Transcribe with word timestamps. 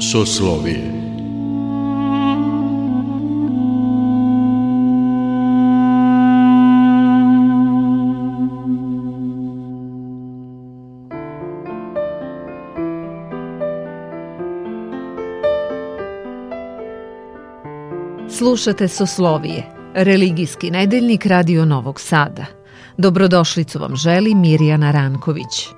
Soslovije 0.00 0.96
Slušate 18.28 18.88
Soslovije, 18.88 19.75
religijski 19.96 20.70
nedeljnik 20.70 21.26
Radio 21.26 21.64
Novog 21.64 22.00
Sada. 22.00 22.44
Dobrodošlicu 22.96 23.78
vam 23.78 23.96
želi 23.96 24.34
Mirjana 24.34 24.90
Ranković. 24.90 25.68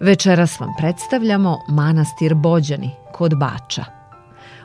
Večeras 0.00 0.60
vam 0.60 0.70
predstavljamo 0.78 1.58
manastir 1.68 2.34
Bođani 2.34 2.90
kod 3.12 3.38
Bača. 3.38 3.84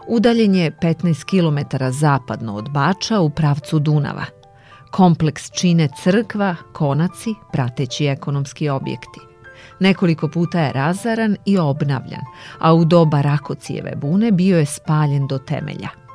Udaljen 0.08 0.55
je 0.55 0.72
15 0.72 1.23
km 1.23 1.77
zapadno 1.90 2.55
od 2.55 2.70
Bača 2.70 3.20
u 3.20 3.30
pravcu 3.30 3.80
Dunava. 3.80 4.26
Kompleks 4.91 5.52
čine 5.52 5.90
crkva, 6.04 6.55
konaci, 6.74 7.34
prateći 7.52 8.05
ekonomski 8.05 8.70
objekti. 8.70 9.20
Nekoliko 9.80 10.27
puta 10.27 10.60
je 10.60 10.74
razaran 10.74 11.38
i 11.46 11.58
obnavljan, 11.58 12.22
a 12.60 12.74
u 12.74 12.85
doba 12.85 13.22
Rakocijeve 13.22 13.96
bune 13.96 14.32
bio 14.32 14.60
je 14.60 14.66
spaljen 14.66 15.27
do 15.27 15.38
temelja– 15.38 15.90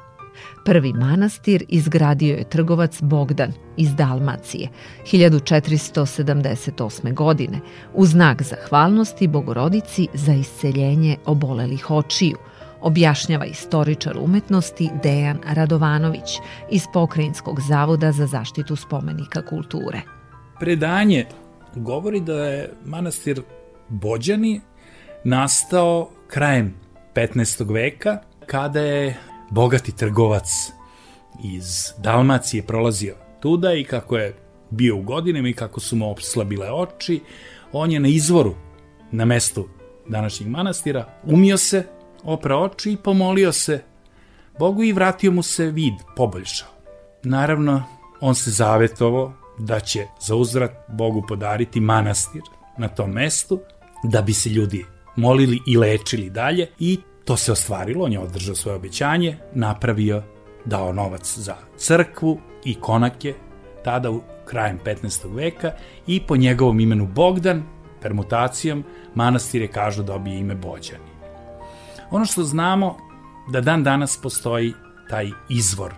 Prvi 0.65 0.93
manastir 0.93 1.65
izgradio 1.69 2.37
je 2.37 2.49
trgovac 2.49 3.03
Bogdan 3.03 3.53
iz 3.77 3.95
Dalmacije 3.95 4.69
1478. 5.13 7.15
godine 7.15 7.61
u 7.95 8.07
znak 8.07 8.43
zahvalnosti 8.43 9.29
Bogorodici 9.29 10.09
za 10.15 10.33
isceljenje 10.33 11.17
obolelih 11.27 11.91
očiju, 11.91 12.37
objašnjava 12.81 13.45
istoričar 13.45 14.19
umetnosti 14.19 14.91
Dejan 15.03 15.39
Radovanović 15.47 16.39
iz 16.71 16.83
Pokrajinskog 16.93 17.61
zavoda 17.61 18.12
za 18.12 18.27
zaštitu 18.27 18.77
spomenika 18.77 19.47
kulture. 19.47 20.01
Predanje 20.61 21.27
govori 21.75 22.21
da 22.21 22.45
je 22.45 22.73
manastir 22.84 23.43
Bođani 23.89 24.61
nastao 25.25 26.11
krajem 26.27 26.75
15. 27.15 27.73
veka 27.73 28.19
kada 28.47 28.81
je 28.81 29.17
bogati 29.53 29.97
trgovac 29.97 30.72
iz 31.45 31.92
Dalmacije 31.98 32.62
prolazio 32.62 33.17
tuda 33.41 33.75
i 33.75 33.84
kako 33.84 34.17
je 34.17 34.36
bio 34.70 34.97
u 34.97 35.03
godinama 35.03 35.48
i 35.48 35.53
kako 35.53 35.81
su 35.81 35.97
mu 35.97 36.11
obslabile 36.11 36.72
oči, 36.72 37.20
on 37.72 37.92
je 37.92 38.00
na 38.00 38.09
izvoru, 38.09 38.55
na 39.11 39.25
mestu 39.25 39.69
današnjeg 40.09 40.48
manastira, 40.48 41.06
umio 41.25 41.59
se, 41.59 41.86
opra 42.25 42.59
oči 42.59 42.92
i 42.92 42.97
pomolio 42.97 43.53
se 43.53 43.83
Bogu 44.59 44.83
i 44.83 44.92
vratio 44.92 45.31
mu 45.31 45.42
se 45.42 45.66
vid, 45.66 45.94
poboljšao. 46.16 46.69
Naravno, 47.22 47.83
on 48.20 48.34
se 48.34 48.50
zavetovo 48.50 49.33
da 49.59 49.81
će 49.81 50.06
za 50.20 50.34
uzvrat 50.34 50.72
Bogu 50.89 51.25
podariti 51.28 51.81
manastir 51.81 52.42
na 52.78 52.89
tom 52.89 53.11
mestu, 53.11 53.61
da 54.05 54.22
bi 54.22 54.33
se 54.33 54.48
ljudi 54.48 54.84
molili 55.16 55.59
i 55.66 55.77
lečili 55.77 56.31
dalje 56.31 56.70
i 56.78 56.98
To 57.25 57.37
se 57.37 57.53
ostvarilo, 57.53 58.05
on 58.05 58.12
je 58.12 58.19
održao 58.19 58.55
svoje 58.55 58.77
obećanje, 58.77 59.37
napravio, 59.55 60.23
dao 60.65 60.92
novac 60.92 61.39
za 61.39 61.56
crkvu 61.77 62.41
i 62.65 62.75
konake, 62.75 63.34
tada 63.84 64.11
u 64.11 64.20
krajem 64.45 64.78
15. 64.84 65.34
veka 65.34 65.73
i 66.06 66.20
po 66.27 66.37
njegovom 66.37 66.81
imenu 66.81 67.06
Bogdan, 67.06 67.62
permutacijom, 68.03 68.84
manastir 69.15 69.62
je 69.62 69.69
kažu 69.69 70.03
dobije 70.03 70.38
ime 70.38 70.55
Bođani. 70.55 71.12
Ono 72.10 72.25
što 72.25 72.43
znamo 72.43 72.97
da 73.49 73.60
dan 73.60 73.84
danas 73.84 74.19
postoji 74.22 74.72
taj 75.10 75.31
izvor. 75.49 75.94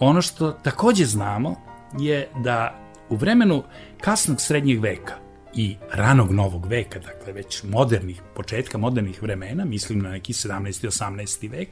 Ono 0.00 0.22
što 0.22 0.52
takođe 0.52 1.04
znamo 1.04 1.54
je 1.98 2.28
da 2.44 2.74
u 3.08 3.16
vremenu 3.16 3.62
kasnog 4.00 4.40
srednjeg 4.40 4.80
veka 4.80 5.25
i 5.56 5.76
ranog 5.92 6.32
novog 6.32 6.66
veka, 6.66 6.98
dakle 6.98 7.32
već 7.32 7.62
modernih, 7.62 8.22
početka 8.34 8.78
modernih 8.78 9.22
vremena, 9.22 9.64
mislim 9.64 9.98
na 9.98 10.10
neki 10.10 10.32
17. 10.32 10.84
i 10.84 10.88
18. 10.88 11.50
vek, 11.50 11.68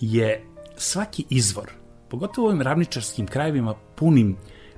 je 0.00 0.44
svaki 0.76 1.24
izvor, 1.30 1.70
pogotovo 2.08 2.46
u 2.46 2.48
ovim 2.48 2.62
ravničarskim 2.62 3.26
krajevima 3.26 3.74
punim 3.94 4.36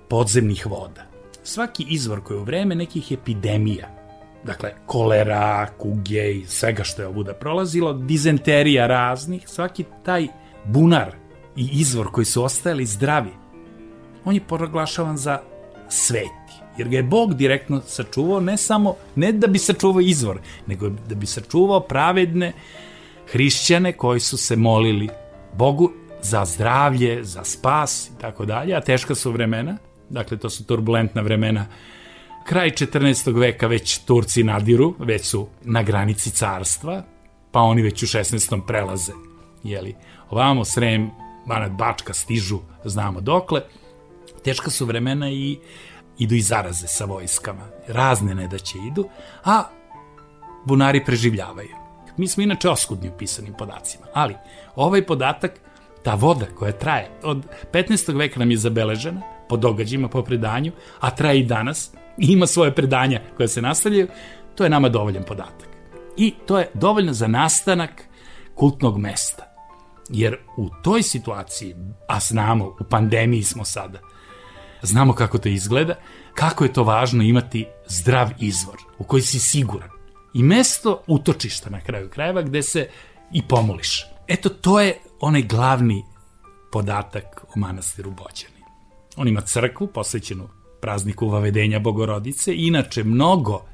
podzemnih 0.09 0.67
voda, 0.67 1.07
svaki 1.43 1.87
izvor 1.89 2.23
koji 2.23 2.37
je 2.37 2.41
u 2.41 2.45
vreme 2.45 2.75
nekih 2.75 3.13
epidemija, 3.13 3.89
dakle 4.45 4.73
kolera, 4.87 5.69
kuge 5.79 6.33
i 6.33 6.47
svega 6.47 6.85
što 6.85 7.03
je 7.03 7.09
ovuda 7.09 7.35
prolazilo, 7.35 7.93
dizenterija 7.93 8.87
raznih, 8.87 9.49
svaki 9.49 9.85
taj 10.05 10.29
bunar 10.65 11.15
i 11.57 11.69
izvor 11.73 12.11
koji 12.13 12.25
su 12.25 12.45
ostajali 12.45 12.87
zdravi, 12.87 13.33
on 14.25 14.35
je 14.35 14.47
proglašavan 14.49 15.17
za 15.17 15.41
svet 15.89 16.42
jer 16.79 16.89
ga 16.89 16.97
je 16.97 17.03
Bog 17.03 17.35
direktno 17.35 17.81
sačuvao 17.87 18.41
ne 18.41 18.57
samo, 18.57 18.95
ne 19.15 19.33
da 19.33 19.47
bi 19.47 19.59
sačuvao 19.59 20.01
izvor, 20.01 20.41
nego 20.67 20.89
da 20.89 21.15
bi 21.15 21.27
sačuvao 21.27 21.81
pravedne 21.81 22.53
hrišćane 23.33 23.93
koji 23.93 24.21
su 24.21 24.37
se 24.37 24.57
molili 24.57 25.09
Bogu 25.57 25.93
za 26.23 26.45
zdravlje, 26.45 27.25
za 27.25 27.45
spas 27.45 28.11
i 28.17 28.21
tako 28.21 28.45
dalje, 28.45 28.75
a 28.75 28.81
teška 28.81 29.15
su 29.15 29.33
vremena, 29.33 29.77
dakle 30.09 30.37
to 30.37 30.51
su 30.51 30.67
turbulentna 30.67 31.23
vremena, 31.23 31.67
kraj 32.47 32.71
14. 32.71 33.39
veka 33.39 33.67
već 33.67 33.99
Turci 33.99 34.43
nadiru, 34.43 34.95
već 34.99 35.27
su 35.27 35.47
na 35.63 35.83
granici 35.83 36.31
carstva, 36.31 37.03
pa 37.51 37.61
oni 37.61 37.83
već 37.83 38.03
u 38.03 38.07
16. 38.07 38.61
prelaze, 38.67 39.13
jeli, 39.63 39.95
ovamo 40.31 40.65
Srem, 40.65 41.11
Banat 41.47 41.73
Bačka 41.73 42.13
stižu, 42.13 42.59
znamo 42.85 43.21
dokle, 43.21 43.63
teška 44.45 44.71
su 44.71 44.87
vremena 44.87 45.31
i 45.31 45.59
idu 46.19 46.35
i 46.35 46.41
zaraze 46.41 46.87
sa 46.87 47.05
vojskama, 47.05 47.69
razne 47.89 48.35
nedaće 48.35 48.79
idu, 48.87 49.09
a 49.45 49.63
bunari 50.65 51.05
preživljavaju. 51.05 51.77
Mi 52.17 52.29
smo 52.29 52.43
inače 52.43 52.71
oskudni 52.71 53.09
u 53.09 53.19
pisanim 53.19 53.55
podacima, 53.55 54.07
ali 54.15 54.37
ovaj 54.77 55.07
podatak, 55.07 55.61
ta 56.05 56.15
voda 56.15 56.47
koja 56.59 56.73
traje 56.73 57.11
od 57.23 57.47
15. 57.73 58.19
veka 58.19 58.39
nam 58.41 58.51
je 58.51 58.57
zabeležena 58.57 59.21
po 59.49 59.57
događajima, 59.57 60.09
po 60.09 60.23
predanju, 60.23 60.73
a 61.01 61.11
traje 61.11 61.41
i 61.41 61.45
danas, 61.45 61.91
i 62.19 62.33
ima 62.33 62.47
svoje 62.47 62.75
predanja 62.75 63.21
koje 63.37 63.49
se 63.49 63.63
nastavljaju, 63.63 64.09
to 64.55 64.65
je 64.65 64.71
nama 64.71 64.89
dovoljan 64.89 65.23
podatak. 65.23 65.69
I 66.17 66.35
to 66.47 66.59
je 66.59 66.71
dovoljno 66.75 67.13
za 67.13 67.27
nastanak 67.27 68.05
kultnog 68.55 68.99
mesta. 68.99 69.49
Jer 70.09 70.37
u 70.57 70.69
toj 70.83 71.03
situaciji, 71.03 71.77
a 72.09 72.21
znamo, 72.21 72.77
u 72.81 72.85
pandemiji 72.91 73.43
smo 73.43 73.65
sada, 73.65 73.99
znamo 74.83 75.13
kako 75.13 75.39
to 75.39 75.49
izgleda, 75.49 75.95
kako 76.35 76.65
je 76.65 76.73
to 76.73 76.85
važno 76.85 77.23
imati 77.23 77.67
zdrav 77.87 78.31
izvor 78.41 78.77
u 78.99 79.05
koji 79.05 79.23
si 79.23 79.39
siguran. 79.39 79.89
I 80.35 80.43
mesto 80.43 81.03
utočišta 81.07 81.71
na 81.71 81.81
kraju 81.81 82.11
krajeva 82.11 82.43
gde 82.43 82.63
se 82.63 82.89
i 83.33 83.43
pomoliš. 83.43 84.07
Eto, 84.29 84.49
to 84.49 84.81
je 84.81 84.99
onaj 85.21 85.43
glavni 85.43 86.05
podatak 86.73 87.45
o 87.57 87.59
manastiru 87.59 88.11
Bođani. 88.11 88.63
On 89.17 89.29
ima 89.29 89.41
crkvu 89.41 89.87
posvećenu 89.87 90.49
prazniku 90.81 91.29
Vavedenja 91.29 91.79
Bogorodice, 91.79 92.55
inače 92.55 93.05
mnogo 93.05 93.65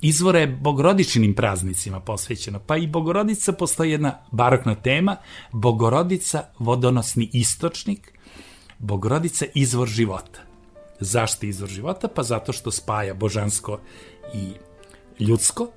izvora 0.00 0.38
je 0.38 0.46
bogorodičinim 0.46 1.34
praznicima 1.34 2.00
posvećeno, 2.00 2.58
pa 2.66 2.76
i 2.76 2.86
Bogorodica 2.86 3.52
postoji 3.52 3.90
jedna 3.90 4.18
barokna 4.30 4.74
tema, 4.74 5.16
Bogorodica 5.52 6.44
vodonosni 6.58 7.30
istočnik, 7.32 8.17
Bogorodica 8.78 9.46
izvor 9.54 9.88
života. 9.88 10.40
Zašto 11.00 11.46
izvor 11.46 11.68
života? 11.68 12.08
Pa 12.08 12.22
zato 12.22 12.52
što 12.52 12.70
spaja 12.70 13.14
božansko 13.14 13.80
i 14.34 14.52
ljudsko 15.24 15.68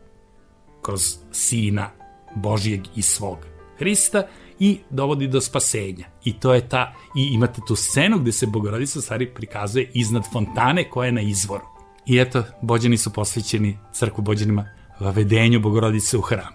kroz 0.81 1.18
sina 1.31 1.89
Božijeg 2.36 2.81
i 2.95 3.01
svog 3.01 3.38
Hrista 3.77 4.27
i 4.59 4.80
dovodi 4.89 5.27
do 5.27 5.42
spasenja. 5.42 6.06
I 6.24 6.39
to 6.39 6.53
je 6.53 6.69
ta, 6.69 6.94
i 7.15 7.24
imate 7.33 7.62
tu 7.68 7.75
scenu 7.75 8.19
gde 8.19 8.31
se 8.31 8.48
Bogorodica 8.48 9.01
stvari 9.01 9.33
prikazuje 9.33 9.92
iznad 9.94 10.24
fontane 10.33 10.89
koja 10.89 11.06
je 11.06 11.12
na 11.12 11.21
izvoru. 11.21 11.65
I 12.06 12.19
eto, 12.19 12.44
bođani 12.62 12.98
su 12.98 13.13
posvećeni 13.13 13.77
crku 13.94 14.21
bođanima 14.21 14.65
vavedenju 15.00 15.59
Bogorodice 15.59 16.18
u 16.18 16.21
hram. 16.21 16.53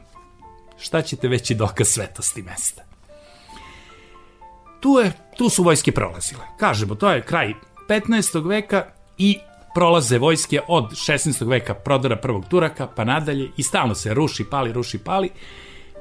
Šta 0.78 1.02
ćete 1.02 1.28
veći 1.28 1.54
dokaz 1.54 1.88
svetosti 1.88 2.42
mesta? 2.42 2.82
Tu, 4.86 4.98
je, 4.98 5.12
tu 5.36 5.48
su 5.48 5.62
vojske 5.62 5.92
prolazile. 5.92 6.40
Kažemo, 6.58 6.94
to 6.94 7.10
je 7.10 7.22
kraj 7.22 7.54
15. 7.88 8.48
veka 8.48 8.84
i 9.18 9.38
prolaze 9.74 10.18
vojske 10.18 10.60
od 10.68 10.90
16. 10.90 11.48
veka 11.48 11.74
prodora 11.74 12.16
prvog 12.16 12.44
Turaka 12.48 12.86
pa 12.86 13.04
nadalje 13.04 13.50
i 13.56 13.62
stalno 13.62 13.94
se 13.94 14.14
ruši, 14.14 14.44
pali, 14.50 14.72
ruši, 14.72 14.98
pali, 14.98 15.30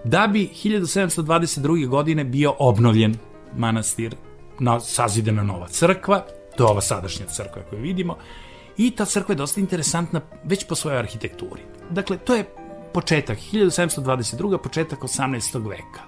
da 0.03 0.27
bi 0.27 0.49
1722. 0.63 1.87
godine 1.87 2.23
bio 2.23 2.53
obnovljen 2.59 3.17
manastir, 3.57 4.15
na, 4.59 4.79
sazidena 4.79 5.43
nova 5.43 5.67
crkva 5.67 6.25
To 6.57 6.63
je 6.63 6.67
ova 6.67 6.81
sadašnja 6.81 7.25
crkva 7.25 7.61
koju 7.69 7.81
vidimo. 7.81 8.17
I 8.77 8.91
ta 8.91 9.05
crkva 9.05 9.33
je 9.33 9.37
dosta 9.37 9.59
interesantna 9.59 10.21
već 10.43 10.67
po 10.67 10.75
svojoj 10.75 10.99
arhitekturi. 10.99 11.61
Dakle, 11.89 12.17
to 12.17 12.35
je 12.35 12.45
početak 12.93 13.37
1722. 13.53 14.57
početak 14.57 14.99
18. 14.99 15.69
veka. 15.69 16.01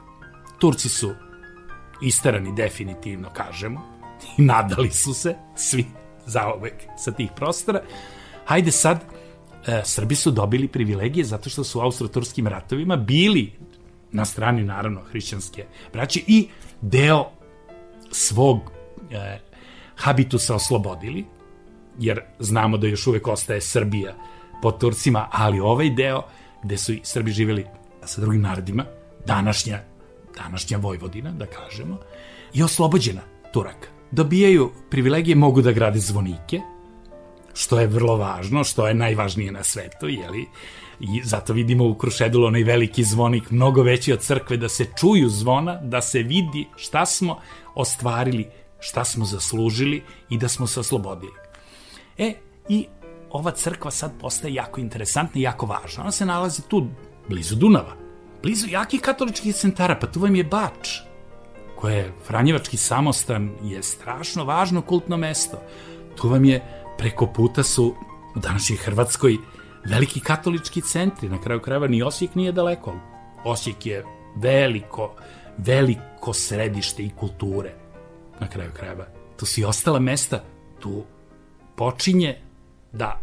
Turci 0.60 0.90
su 0.90 1.14
isterani 2.02 2.56
definitivno, 2.56 3.30
kažemo, 3.34 3.82
i 4.38 4.42
nadali 4.42 4.92
su 4.92 5.14
se 5.14 5.36
svi 5.56 5.86
zaovek 6.26 6.74
sa 6.98 7.12
tih 7.12 7.32
prostora. 7.36 7.82
Hajde 8.46 8.72
sad, 8.72 9.04
e, 9.68 9.82
Srbi 9.86 10.16
su 10.16 10.32
dobili 10.32 10.68
privilegije 10.68 11.26
zato 11.26 11.50
što 11.50 11.64
su 11.64 11.80
u 11.80 11.82
austro-turskim 11.82 12.48
ratovima 12.48 12.96
bili 12.96 13.52
na 14.12 14.26
strani, 14.26 14.64
naravno, 14.64 15.02
hrišćanske 15.02 15.66
braće 15.94 16.22
i 16.28 16.48
deo 16.82 17.26
svog 18.12 18.72
e, 19.12 19.40
habitusa 19.96 20.56
oslobodili, 20.56 21.26
jer 22.00 22.22
znamo 22.40 22.78
da 22.78 22.88
još 22.88 23.08
uvek 23.08 23.28
ostaje 23.28 23.62
Srbija 23.62 24.16
pod 24.62 24.80
Turcima, 24.80 25.28
ali 25.32 25.60
ovaj 25.60 25.90
deo 25.90 26.24
gde 26.64 26.78
su 26.78 26.94
Srbi 27.04 27.32
živeli 27.32 27.66
sa 28.06 28.22
drugim 28.22 28.42
narodima, 28.42 28.86
današnja, 29.26 29.80
današnja 30.38 30.78
Vojvodina, 30.78 31.32
da 31.32 31.46
kažemo, 31.46 31.98
je 32.54 32.66
oslobođena 32.66 33.22
Turaka. 33.54 33.88
Dobijaju 34.12 34.72
privilegije, 34.90 35.36
mogu 35.36 35.62
da 35.62 35.72
grade 35.72 36.00
zvonike, 36.00 36.62
što 37.54 37.80
je 37.80 37.88
vrlo 37.88 38.18
važno, 38.18 38.64
što 38.64 38.88
je 38.88 38.94
najvažnije 38.94 39.52
na 39.52 39.64
svetu, 39.64 40.08
jeli? 40.08 40.46
I 41.00 41.22
zato 41.24 41.54
vidimo 41.54 41.88
u 41.88 41.96
Krušedulu 41.96 42.48
onaj 42.48 42.64
veliki 42.64 43.04
zvonik, 43.04 43.52
mnogo 43.52 43.84
veći 43.84 44.14
od 44.14 44.22
crkve, 44.22 44.58
da 44.58 44.70
se 44.70 44.86
čuju 45.00 45.30
zvona, 45.30 45.76
da 45.82 46.02
se 46.02 46.24
vidi 46.24 46.68
šta 46.76 47.06
smo 47.06 47.40
ostvarili, 47.76 48.48
šta 48.80 49.06
smo 49.06 49.26
zaslužili 49.26 50.04
i 50.30 50.38
da 50.38 50.48
smo 50.48 50.68
se 50.68 50.80
oslobodili. 50.80 51.34
E, 52.18 52.34
i 52.70 52.86
ova 53.30 53.52
crkva 53.52 53.92
sad 53.92 54.12
postaje 54.22 54.54
jako 54.54 54.80
interesantna 54.82 55.40
i 55.40 55.44
jako 55.44 55.66
važna. 55.66 56.04
Ona 56.04 56.12
se 56.12 56.26
nalazi 56.26 56.62
tu, 56.68 56.88
blizu 57.30 57.56
Dunava, 57.56 58.07
blizu 58.44 58.68
jakih 58.70 59.02
katoličkih 59.02 59.56
centara, 59.56 59.96
pa 59.96 60.08
tu 60.08 60.20
vam 60.20 60.36
je 60.36 60.44
Bač, 60.44 61.00
koje 61.76 61.96
je 61.96 62.14
Franjevački 62.26 62.78
samostan, 62.78 63.52
je 63.64 63.84
strašno 63.84 64.44
važno 64.44 64.82
kultno 64.82 65.18
mesto. 65.18 65.62
Tu 66.16 66.30
vam 66.30 66.46
je, 66.46 66.62
preko 66.98 67.28
puta 67.28 67.64
su 67.64 67.96
u 68.36 68.40
današnjoj 68.40 68.78
Hrvatskoj 68.78 69.38
veliki 69.86 70.20
katolički 70.20 70.82
centri, 70.82 71.30
na 71.30 71.42
kraju 71.42 71.62
krajeva 71.62 71.88
ni 71.88 72.04
Osijek 72.04 72.36
nije 72.36 72.52
daleko. 72.52 72.96
Osijek 73.44 73.86
je 73.86 74.04
veliko, 74.36 75.16
veliko 75.58 76.34
središte 76.34 77.04
i 77.04 77.12
kulture, 77.20 77.76
na 78.40 78.50
kraju 78.50 78.72
krajeva. 78.74 79.06
Tu 79.38 79.46
su 79.46 79.62
i 79.62 79.64
ostala 79.64 80.00
mesta, 80.00 80.44
tu 80.80 81.04
počinje 81.76 82.38
da 82.92 83.22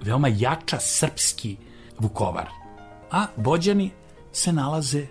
veoma 0.00 0.28
jača 0.28 0.80
srpski 0.80 1.56
Vukovar. 1.98 2.48
A 3.10 3.26
Bođani 3.36 3.90
se 4.32 4.52
nalaze 4.52 5.06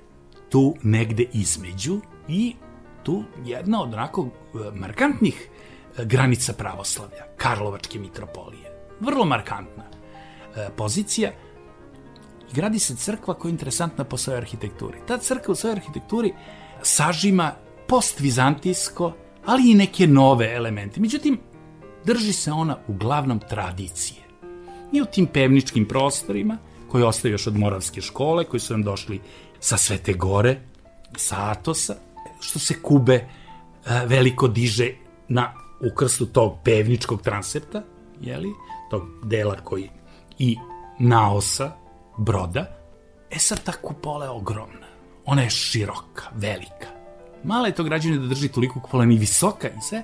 tu 0.50 0.75
negde 0.83 1.25
između 1.33 2.00
i 2.27 2.56
tu 3.04 3.24
jedna 3.45 3.83
od 3.83 3.94
onako 3.94 4.27
e, 4.27 4.57
markantnih 4.75 5.50
e, 5.98 6.06
granica 6.06 6.54
pravoslavlja, 6.54 7.25
Karlovačke 7.38 8.00
mitropolije. 8.00 8.71
Vrlo 9.00 9.25
markantna 9.25 9.83
e, 9.83 10.69
pozicija. 10.77 11.31
I 12.51 12.54
gradi 12.54 12.80
se 12.80 12.95
crkva 12.95 13.33
koja 13.33 13.50
je 13.50 13.51
interesantna 13.51 14.04
po 14.04 14.18
svojoj 14.18 14.38
arhitekturi. 14.38 14.98
Ta 15.07 15.18
crkva 15.18 15.51
u 15.51 15.56
svojoj 15.56 15.75
arhitekturi 15.75 16.33
sažima 16.81 17.51
postvizantijsko, 17.88 19.13
ali 19.45 19.72
i 19.72 19.75
neke 19.75 20.07
nove 20.07 20.54
elemente. 20.56 21.00
Međutim, 21.00 21.39
drži 22.06 22.33
se 22.33 22.51
ona 22.51 22.77
uglavnom 22.88 23.39
tradicije. 23.39 24.22
I 24.92 25.01
u 25.01 25.06
tim 25.06 25.25
pevničkim 25.25 25.88
prostorima, 25.88 26.57
koji 26.89 27.03
ostaju 27.03 27.33
još 27.33 27.47
od 27.47 27.57
Moravske 27.57 28.01
škole, 28.01 28.44
koji 28.44 28.59
su 28.59 28.74
nam 28.74 28.83
došli 28.83 29.21
sa 29.59 29.77
Svete 29.77 30.13
Gore, 30.13 30.59
sa 31.18 31.50
Atosa, 31.50 31.95
što 32.39 32.59
se 32.59 32.81
Kube 32.81 33.15
e, 33.15 33.25
veliko 34.06 34.47
diže 34.47 34.91
na 35.27 35.53
ukrstu 35.91 36.25
tog 36.25 36.57
pevničkog 36.63 37.21
transepta, 37.21 37.83
jeli, 38.21 38.50
tog 38.89 39.03
dela 39.24 39.56
koji 39.63 39.89
i 40.39 40.57
naosa, 41.00 41.71
broda. 42.18 42.65
E 43.31 43.39
sad 43.39 43.63
ta 43.63 43.71
kupola 43.71 44.25
je 44.25 44.31
ogromna. 44.31 44.88
Ona 45.25 45.41
je 45.41 45.50
široka, 45.50 46.24
velika. 46.36 46.88
Mala 47.44 47.68
je 47.68 47.75
to 47.75 47.83
građana 47.83 48.18
da 48.18 48.27
drži 48.27 48.47
toliko 48.47 48.80
kupola, 48.80 49.06
ni 49.06 49.18
visoka 49.18 49.68
i 49.68 49.81
sve. 49.81 50.03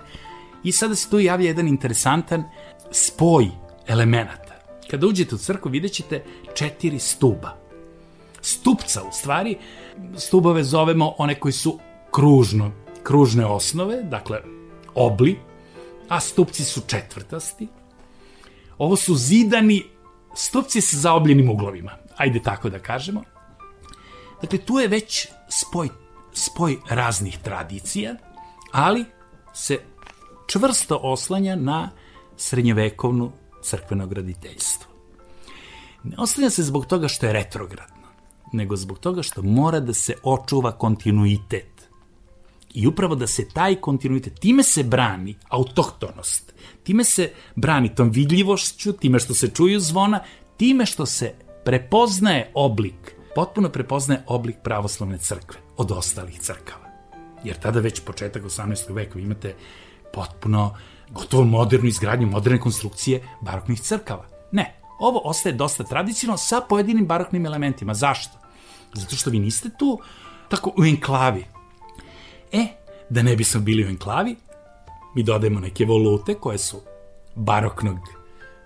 I 0.63 0.71
sada 0.71 0.95
se 0.95 1.09
tu 1.09 1.19
javlja 1.19 1.47
jedan 1.47 1.67
interesantan 1.67 2.43
spoj 2.91 3.49
elemenata. 3.87 4.44
Kada 4.91 5.07
uđete 5.07 5.35
u 5.35 5.37
crkvu 5.37 5.69
vidjet 5.71 5.93
ćete 5.93 6.23
četiri 6.53 6.99
stuba. 6.99 7.57
Stupca, 8.41 9.03
u 9.03 9.11
stvari, 9.11 9.57
stubove 10.17 10.63
zovemo 10.63 11.15
one 11.17 11.39
koji 11.39 11.51
su 11.51 11.79
kružno, 12.11 12.71
kružne 13.03 13.45
osnove, 13.45 14.03
dakle 14.03 14.41
obli, 14.95 15.39
a 16.09 16.19
stupci 16.19 16.63
su 16.63 16.81
četvrtasti. 16.87 17.67
Ovo 18.77 18.95
su 18.95 19.15
zidani 19.15 19.83
stupci 20.35 20.81
sa 20.81 20.97
zaobljenim 20.97 21.49
uglovima, 21.49 21.91
ajde 22.17 22.41
tako 22.41 22.69
da 22.69 22.79
kažemo. 22.79 23.23
Dakle, 24.41 24.59
tu 24.59 24.79
je 24.79 24.87
već 24.87 25.27
spoj, 25.49 25.89
spoj 26.33 26.77
raznih 26.89 27.37
tradicija, 27.43 28.15
ali 28.71 29.05
se 29.53 29.79
čvrsto 30.47 30.99
oslanja 31.03 31.55
na 31.55 31.89
srednjevekovnu 32.37 33.31
crkveno 33.65 34.07
graditeljstvo. 34.07 34.91
Ne 36.03 36.15
oslanja 36.17 36.49
se 36.49 36.63
zbog 36.63 36.85
toga 36.85 37.07
što 37.07 37.25
je 37.25 37.33
retrogradno, 37.33 38.07
nego 38.53 38.75
zbog 38.75 38.99
toga 38.99 39.23
što 39.23 39.41
mora 39.41 39.79
da 39.79 39.93
se 39.93 40.13
očuva 40.23 40.71
kontinuitet. 40.71 41.89
I 42.73 42.87
upravo 42.87 43.15
da 43.15 43.27
se 43.27 43.47
taj 43.53 43.75
kontinuitet, 43.75 44.39
time 44.39 44.63
se 44.63 44.83
brani 44.83 45.35
autohtonost, 45.49 46.53
time 46.83 47.03
se 47.03 47.31
brani 47.55 47.95
tom 47.95 48.09
vidljivošću, 48.09 48.93
time 48.93 49.19
što 49.19 49.33
se 49.33 49.47
čuju 49.47 49.79
zvona, 49.79 50.19
time 50.57 50.85
što 50.85 51.05
se 51.05 51.33
prepoznaje 51.65 52.51
oblik, 52.53 53.15
potpuno 53.35 53.69
prepoznaje 53.69 54.23
oblik 54.27 54.55
pravoslavne 54.63 55.17
crkve 55.17 55.59
od 55.77 55.91
ostalih 55.91 56.39
crkava. 56.39 56.85
Jer 57.43 57.55
tada 57.59 57.79
već 57.79 57.99
početak 57.99 58.43
18. 58.43 58.93
veka 58.93 59.19
imate 59.19 59.55
potpuno 60.13 60.75
gotovo 61.09 61.43
modernu 61.43 61.87
izgradnju, 61.87 62.27
moderne 62.27 62.59
konstrukcije 62.59 63.23
baroknih 63.41 63.81
crkava. 63.81 64.25
Ne, 64.51 64.75
ovo 64.99 65.21
ostaje 65.23 65.53
dosta 65.53 65.83
tradicionalno 65.83 66.37
sa 66.37 66.61
pojedinim 66.69 67.05
baroknim 67.05 67.45
elementima. 67.45 67.93
Zašto? 67.93 68.37
Zato 68.93 69.15
što 69.15 69.29
vi 69.29 69.39
niste 69.39 69.69
tu 69.79 69.99
tako 70.49 70.73
u 70.77 70.85
enklavi. 70.85 71.45
E, 72.51 72.67
da 73.09 73.21
ne 73.21 73.35
bismo 73.35 73.61
bili 73.61 73.85
u 73.85 73.89
enklavi, 73.89 74.35
mi 75.15 75.23
dodajemo 75.23 75.59
neke 75.59 75.85
volute 75.85 76.33
koje 76.33 76.57
su 76.57 76.81
baroknog 77.35 77.97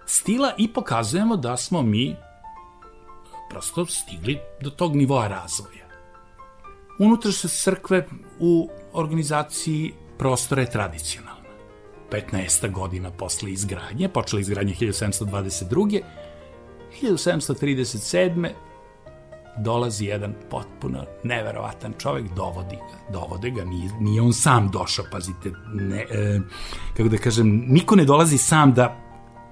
stila 0.05 0.53
i 0.57 0.73
pokazujemo 0.73 1.37
da 1.37 1.57
smo 1.57 1.81
mi 1.81 2.15
prosto 3.49 3.85
stigli 3.85 4.39
do 4.61 4.69
tog 4.69 4.95
nivoa 4.95 5.27
razvoja. 5.27 5.85
Unutrašnje 6.99 7.49
crkve 7.49 8.07
u 8.39 8.69
organizaciji 8.93 9.93
prostora 10.17 10.61
je. 10.61 11.28
15 12.11 12.71
godina 12.71 13.11
posle 13.11 13.51
izgradnje, 13.51 14.09
počela 14.09 14.39
izgradnja 14.39 14.73
1722. 14.73 16.01
1737. 17.01 18.49
dolazi 19.57 20.05
jedan 20.05 20.33
potpuno 20.49 21.05
neverovatan 21.23 21.93
čovek, 21.97 22.25
dovodi 22.35 22.75
ga, 22.75 23.19
dovode 23.19 23.49
ga, 23.49 23.63
nije, 23.63 23.91
nije 23.99 24.21
on 24.21 24.33
sam 24.33 24.71
došao, 24.71 25.05
pazite, 25.11 25.51
ne, 25.73 26.05
e, 26.11 26.39
kako 26.97 27.09
da 27.09 27.17
kažem, 27.17 27.63
niko 27.67 27.95
ne 27.95 28.05
dolazi 28.05 28.37
sam 28.37 28.73
da 28.73 28.95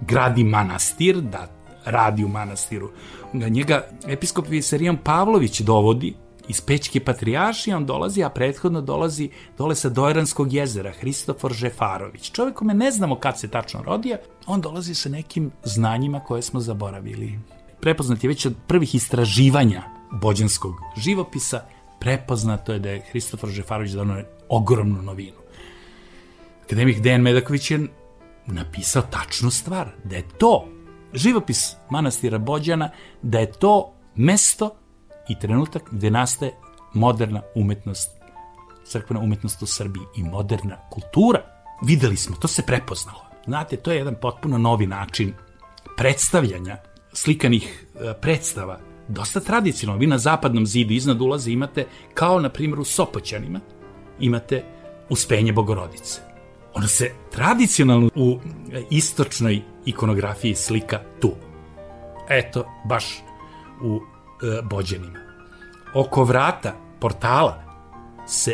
gradi 0.01 0.43
manastir, 0.43 1.21
da 1.21 1.47
radi 1.85 2.23
u 2.23 2.27
manastiru. 2.27 2.89
Njega 3.33 3.87
episkop 4.07 4.47
Visarijan 4.47 4.97
Pavlović 5.03 5.61
dovodi 5.61 6.15
iz 6.47 6.61
Pećke 6.61 6.99
patrijaršije 6.99 7.75
on 7.75 7.85
dolazi, 7.85 8.23
a 8.23 8.29
prethodno 8.29 8.81
dolazi 8.81 9.29
dole 9.57 9.75
sa 9.75 9.89
Dojranskog 9.89 10.53
jezera, 10.53 10.91
Hristofor 10.91 11.53
Žefarović. 11.53 12.31
Čovjek 12.31 12.55
kome 12.55 12.73
ne 12.73 12.91
znamo 12.91 13.15
kad 13.15 13.39
se 13.39 13.47
tačno 13.47 13.83
rodio, 13.83 14.17
on 14.45 14.61
dolazi 14.61 14.95
sa 14.95 15.09
nekim 15.09 15.51
znanjima 15.63 16.19
koje 16.19 16.41
smo 16.41 16.59
zaboravili. 16.59 17.39
Prepoznat 17.81 18.23
je 18.23 18.27
već 18.27 18.45
od 18.45 18.55
prvih 18.67 18.95
istraživanja 18.95 19.83
bođanskog 20.11 20.73
živopisa, 20.97 21.61
prepoznato 21.99 22.73
je 22.73 22.79
da 22.79 22.89
je 22.89 23.03
Hristofor 23.11 23.49
Žefarović 23.49 23.91
dano 23.91 24.21
ogromnu 24.49 25.01
novinu. 25.01 25.37
Akademik 26.63 27.01
Dejan 27.01 27.21
Medaković 27.21 27.71
je 27.71 27.87
napisao 28.45 29.01
tačnu 29.01 29.51
stvar, 29.51 29.89
da 30.03 30.15
je 30.15 30.27
to 30.37 30.67
živopis 31.13 31.75
manastira 31.89 32.37
Bođana, 32.37 32.89
da 33.21 33.39
je 33.39 33.51
to 33.51 33.93
mesto 34.15 34.75
i 35.29 35.39
trenutak 35.39 35.83
gde 35.91 36.09
nastaje 36.09 36.51
moderna 36.93 37.41
umetnost, 37.55 38.11
crkvena 38.85 39.21
umetnost 39.21 39.61
u 39.61 39.65
Srbiji 39.65 40.03
i 40.15 40.23
moderna 40.23 40.77
kultura. 40.89 41.41
Videli 41.81 42.17
smo, 42.17 42.35
to 42.35 42.47
se 42.47 42.61
prepoznalo. 42.61 43.25
Znate, 43.45 43.77
to 43.77 43.91
je 43.91 43.97
jedan 43.97 44.15
potpuno 44.21 44.57
novi 44.57 44.87
način 44.87 45.33
predstavljanja 45.97 46.77
slikanih 47.13 47.85
e, 47.95 48.13
predstava, 48.21 48.79
dosta 49.07 49.39
tradicionalno. 49.39 49.99
Vi 49.99 50.07
na 50.07 50.17
zapadnom 50.17 50.65
zidu 50.65 50.93
iznad 50.93 51.21
ulaza 51.21 51.49
imate, 51.49 51.85
kao 52.13 52.39
na 52.39 52.49
primjer 52.49 52.79
u 52.79 52.85
Sopoćanima, 52.85 53.59
imate 54.19 54.63
uspenje 55.09 55.53
Bogorodice. 55.53 56.21
Ona 56.73 56.87
se 56.87 57.11
tradicionalno 57.31 58.09
u 58.15 58.39
istočnoj 58.89 59.61
ikonografiji 59.85 60.55
slika 60.55 61.01
tu. 61.21 61.31
Eto, 62.29 62.65
baš 62.85 63.05
u 63.81 63.95
e, 63.95 64.16
Bođanima. 64.63 65.19
Oko 65.93 66.23
vrata, 66.23 66.75
portala, 66.99 67.63
se 68.27 68.53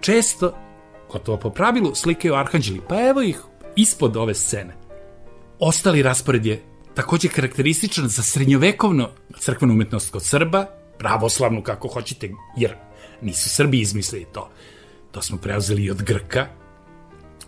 često, 0.00 0.54
gotovo 1.12 1.38
po 1.38 1.50
pravilu, 1.50 1.94
slikaju 1.94 2.34
arhanđeli. 2.34 2.80
Pa 2.88 3.08
evo 3.08 3.22
ih 3.22 3.42
ispod 3.76 4.16
ove 4.16 4.34
scene. 4.34 4.74
Ostali 5.58 6.02
raspored 6.02 6.46
je 6.46 6.62
takođe 6.94 7.28
karakterističan 7.28 8.08
za 8.08 8.22
srednjovekovno 8.22 9.10
crkvenu 9.38 9.74
umetnost 9.74 10.10
kod 10.10 10.24
Srba, 10.24 10.66
pravoslavnu 10.98 11.62
kako 11.62 11.88
hoćete, 11.88 12.30
jer 12.56 12.74
nisu 13.22 13.48
Srbi 13.48 13.80
izmislili 13.80 14.26
to. 14.32 14.50
To 15.10 15.22
smo 15.22 15.38
preuzeli 15.38 15.84
i 15.84 15.90
od 15.90 16.02
Grka, 16.02 16.46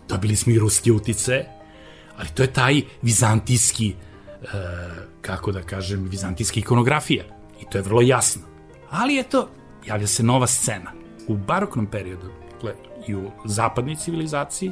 dobili 0.07 0.35
smo 0.35 0.53
i 0.53 0.59
ruske 0.59 0.91
utice, 0.91 1.45
ali 2.17 2.29
to 2.29 2.43
je 2.43 2.53
taj 2.53 2.81
vizantijski, 3.01 3.89
e, 3.89 4.47
kako 5.21 5.51
da 5.51 5.61
kažem, 5.61 6.07
vizantijska 6.09 6.59
ikonografija. 6.59 7.23
I 7.61 7.65
to 7.71 7.77
je 7.77 7.81
vrlo 7.81 8.01
jasno. 8.01 8.41
Ali 8.89 9.19
eto, 9.19 9.49
javlja 9.85 10.07
se 10.07 10.23
nova 10.23 10.47
scena. 10.47 10.91
U 11.27 11.37
baroknom 11.37 11.85
periodu, 11.85 12.29
dakle, 12.51 12.75
i 13.07 13.15
u 13.15 13.31
zapadnoj 13.45 13.95
civilizaciji, 13.95 14.71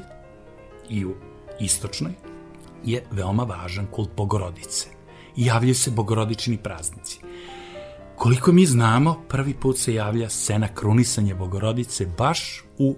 i 0.90 1.06
u 1.06 1.16
istočnoj, 1.60 2.14
je 2.84 3.04
veoma 3.12 3.44
važan 3.44 3.88
kult 3.92 4.10
Bogorodice. 4.18 4.88
I 5.36 5.46
javljaju 5.46 5.76
se 5.76 5.92
bogorodični 5.92 6.58
praznici. 6.58 7.20
Koliko 8.16 8.52
mi 8.52 8.66
znamo, 8.66 9.22
prvi 9.28 9.54
put 9.54 9.78
se 9.78 9.94
javlja 9.94 10.30
scena 10.30 10.68
krunisanja 10.68 11.36
Bogorodice 11.36 12.06
baš 12.18 12.64
u 12.78 12.96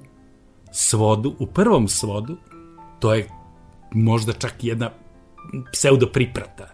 svodu, 0.72 1.36
u 1.40 1.48
prvom 1.48 1.88
svodu, 1.88 2.38
to 3.00 3.14
je 3.14 3.30
možda 3.92 4.34
čak 4.34 4.64
jedna 4.64 4.92
pseudo 5.72 6.08
priprata, 6.08 6.68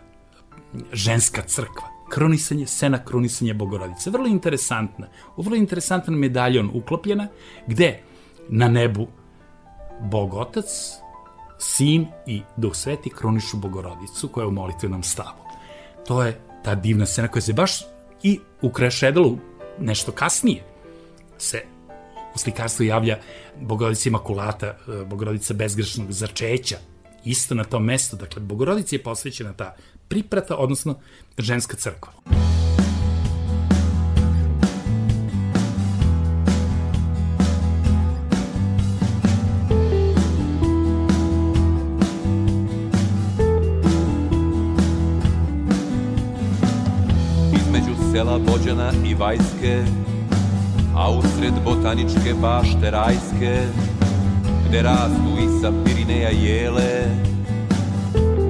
ženska 0.93 1.41
crkva. 1.41 1.96
Krunisanje, 2.09 2.67
scena 2.67 3.05
krunisanja 3.05 3.53
Bogorodice. 3.53 4.09
Vrlo 4.09 4.27
interesantna. 4.27 5.07
U 5.35 5.41
vrlo 5.41 5.55
interesantan 5.55 6.15
medaljon 6.15 6.71
uklopljena, 6.73 7.27
gde 7.67 7.99
na 8.49 8.67
nebu 8.67 9.07
Bog 10.01 10.33
Otac, 10.33 10.65
Sin 11.59 12.05
i 12.27 12.41
Duh 12.57 12.75
Sveti 12.75 13.09
krunišu 13.09 13.57
Bogorodicu 13.57 14.27
koja 14.27 14.43
je 14.43 14.47
u 14.47 14.51
molitvenom 14.51 15.03
stavu. 15.03 15.37
To 16.07 16.23
je 16.23 16.41
ta 16.63 16.75
divna 16.75 17.05
scena 17.05 17.27
koja 17.27 17.41
se 17.41 17.53
baš 17.53 17.81
i 18.23 18.39
u 18.61 18.69
Krešedalu 18.69 19.37
nešto 19.79 20.11
kasnije 20.11 20.63
se 21.37 21.63
u 22.35 22.39
slikarstvu 22.39 22.85
javlja 22.85 23.19
Bogorodica 23.61 24.09
Imakulata, 24.09 24.67
e, 24.67 25.05
Bogorodica 25.05 25.53
bezgrešnog 25.53 26.11
začeća, 26.11 26.77
isto 27.25 27.55
na 27.55 27.63
tom 27.63 27.85
mestu. 27.85 28.15
Dakle, 28.15 28.41
Bogorodici 28.41 28.95
je 28.95 29.03
posvećena 29.03 29.53
ta 29.53 29.75
priprata, 30.07 30.55
odnosno 30.55 30.99
ženska 31.37 31.77
crkva. 31.77 32.13
sela 48.17 48.39
Bođana 48.39 48.91
i 49.05 49.13
Vajske, 49.13 49.83
a 50.95 51.11
usred 51.11 51.53
botaničke 51.65 52.33
bašte 52.41 52.91
rajske, 52.91 53.61
gde 54.69 54.81
rastu 54.81 55.31
i 55.43 55.61
sa 55.61 55.71
Pirineja 55.85 56.29
jele, 56.29 57.05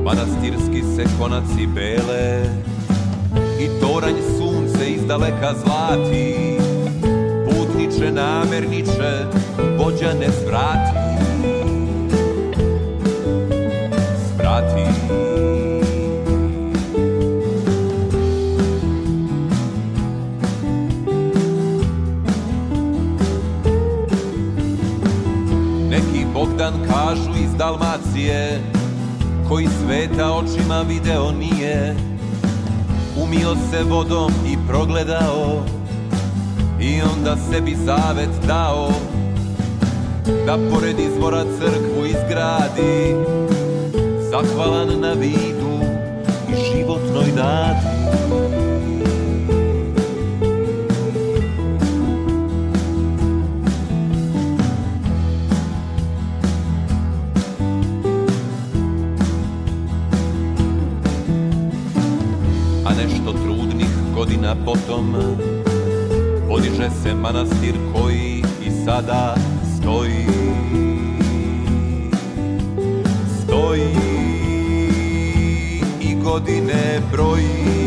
manastirski 0.07 0.83
se 0.95 1.03
konaci 1.19 1.67
bele, 1.75 2.43
i 3.59 3.67
toranj 3.81 4.15
sunce 4.37 4.89
iz 4.89 5.05
daleka 5.07 5.53
zlati, 5.63 6.57
putniče 7.45 8.11
namerniče, 8.11 9.25
Bođane 9.77 10.27
svrati. 10.43 10.97
Svrati. 14.35 14.87
Bogdan 26.33 26.73
kažu 26.87 27.31
iz 27.43 27.55
Dalmacije 27.57 28.61
Koji 29.49 29.67
sveta 29.67 30.33
očima 30.33 30.81
video 30.81 31.31
nije. 31.31 31.95
Umio 33.23 33.55
se 33.71 33.83
vodom 33.83 34.31
i 34.47 34.57
progledao 34.67 35.63
I 36.81 37.01
onda 37.01 37.35
sebi 37.51 37.75
zavet 37.85 38.29
dao 38.47 38.89
Da 40.45 40.57
pored 40.71 40.99
izvora 40.99 41.43
crkvu 41.43 42.05
izgradi. 42.05 43.15
Zahvalan 44.31 44.99
na 44.99 45.13
vidu 45.13 45.79
i 46.49 46.55
životnoj 46.55 47.31
nadi 47.35 47.96
godina 64.17 64.55
potom. 64.65 65.15
Podiže 66.47 66.89
se 67.03 67.13
manastir 67.13 67.75
koji 67.93 68.43
i 68.65 68.71
sada 68.85 69.35
stoji. 69.77 70.25
Stoji 73.43 73.95
i 76.01 76.15
godine 76.23 77.01
broji 77.11 77.87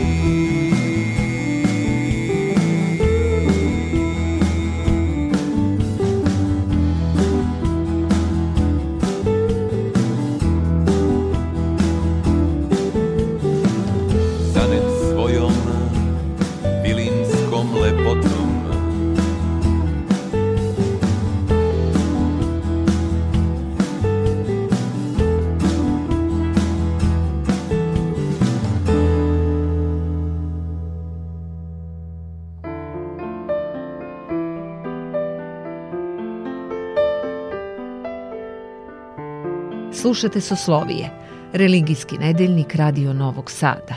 Slušate 40.10 40.40
Soslovije, 40.40 41.10
religijski 41.52 42.18
nedeljnik 42.18 42.74
Radio 42.74 43.12
Novog 43.12 43.50
Sada. 43.50 43.94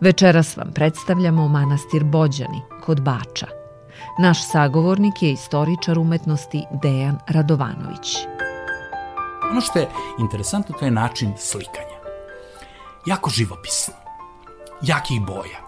Večeras 0.00 0.56
vam 0.56 0.72
predstavljamo 0.74 1.48
manastir 1.48 2.04
Bođani 2.04 2.60
kod 2.84 3.00
Bača. 3.00 3.46
Naš 4.18 4.50
sagovornik 4.50 5.22
je 5.22 5.32
istoričar 5.32 5.98
umetnosti 5.98 6.64
Dejan 6.82 7.18
Radovanović. 7.28 8.16
Ono 9.50 9.60
što 9.60 9.78
je 9.78 9.88
interesantno 10.20 10.74
to 10.78 10.84
je 10.84 10.90
način 10.90 11.32
slikanja. 11.38 11.98
Jako 13.06 13.30
živopisno, 13.30 13.94
jakih 14.82 15.20
boja. 15.20 15.58